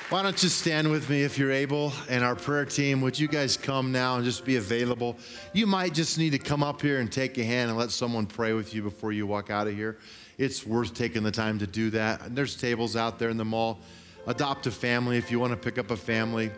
Why 0.09 0.23
don't 0.23 0.40
you 0.40 0.49
stand 0.49 0.88
with 0.88 1.11
me 1.11 1.25
if 1.25 1.37
you're 1.37 1.51
able? 1.51 1.92
And 2.09 2.23
our 2.23 2.37
prayer 2.37 2.64
team, 2.64 3.01
would 3.01 3.19
you 3.19 3.27
guys 3.27 3.57
come 3.57 3.90
now 3.90 4.14
and 4.14 4.25
just 4.25 4.45
be 4.45 4.55
available? 4.55 5.16
You 5.53 5.66
might 5.66 5.95
just 5.95 6.16
need 6.16 6.31
to 6.31 6.38
come 6.38 6.62
up 6.62 6.81
here 6.81 7.01
and 7.01 7.11
take 7.11 7.37
a 7.38 7.42
hand 7.42 7.71
and 7.71 7.79
let 7.79 7.90
someone 7.90 8.25
pray 8.25 8.53
with 8.53 8.73
you 8.73 8.83
before 8.83 9.11
you 9.11 9.27
walk 9.27 9.51
out 9.51 9.66
of 9.66 9.75
here. 9.75 9.99
It's 10.38 10.64
worth 10.64 10.95
taking 10.95 11.25
the 11.25 11.33
time 11.33 11.59
to 11.59 11.66
do 11.66 11.90
that. 11.90 12.23
And 12.23 12.38
there's 12.38 12.55
tables 12.55 12.95
out 12.95 13.19
there 13.19 13.31
in 13.31 13.37
the 13.37 13.45
mall. 13.45 13.81
Adopt 14.29 14.69
a 14.69 14.71
family 14.71 15.19
if 15.19 15.29
you 15.33 15.40
want 15.40 15.51
to 15.51 15.57
pick 15.57 15.77
up 15.77 15.90
a 15.90 15.97
family, 15.97 16.53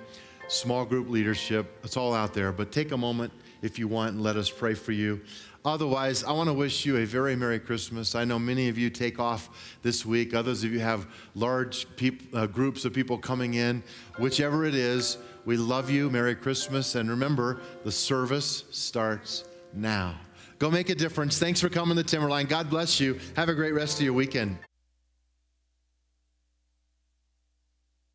small 0.49 0.85
group 0.85 1.09
leadership. 1.09 1.75
It's 1.83 1.97
all 1.97 2.13
out 2.13 2.35
there. 2.35 2.53
But 2.53 2.71
take 2.71 2.93
a 2.93 2.99
moment 2.99 3.33
if 3.63 3.79
you 3.79 3.89
want 3.89 4.13
and 4.13 4.23
let 4.23 4.37
us 4.37 4.51
pray 4.51 4.75
for 4.75 4.93
you. 4.93 5.23
Otherwise, 5.69 6.25
I 6.25 6.33
want 6.33 6.49
to 6.49 6.55
wish 6.55 6.87
you 6.87 6.97
a 6.97 7.05
very 7.05 7.37
Merry 7.37 7.59
Christmas. 7.59 8.15
I 8.15 8.25
know 8.25 8.39
many 8.39 8.71
of 8.71 8.79
you 8.79 8.89
take 8.89 9.21
off 9.21 9.77
this 9.83 10.07
week. 10.07 10.33
Others 10.33 10.65
of 10.65 10.73
you 10.73 10.81
have 10.81 11.07
large 11.35 11.87
peop- 11.97 12.35
uh, 12.35 12.47
groups 12.47 12.87
of 12.87 12.95
people 12.95 13.19
coming 13.19 13.55
in. 13.55 13.83
Whichever 14.19 14.65
it 14.65 14.75
is, 14.75 15.19
we 15.45 15.59
love 15.59 15.91
you. 15.91 16.09
Merry 16.09 16.35
Christmas. 16.35 16.95
And 16.95 17.11
remember, 17.11 17.61
the 17.85 17.93
service 17.93 18.65
starts 18.71 19.45
now. 19.75 20.19
Go 20.59 20.71
make 20.71 20.89
a 20.89 20.95
difference. 20.95 21.39
Thanks 21.39 21.61
for 21.61 21.69
coming 21.69 21.99
to 21.99 22.03
Timberline. 22.03 22.47
God 22.47 22.71
bless 22.71 22.99
you. 22.99 23.19
Have 23.37 23.51
a 23.51 23.55
great 23.55 23.73
rest 23.73 23.99
of 23.99 24.05
your 24.05 24.15
weekend. 24.15 24.59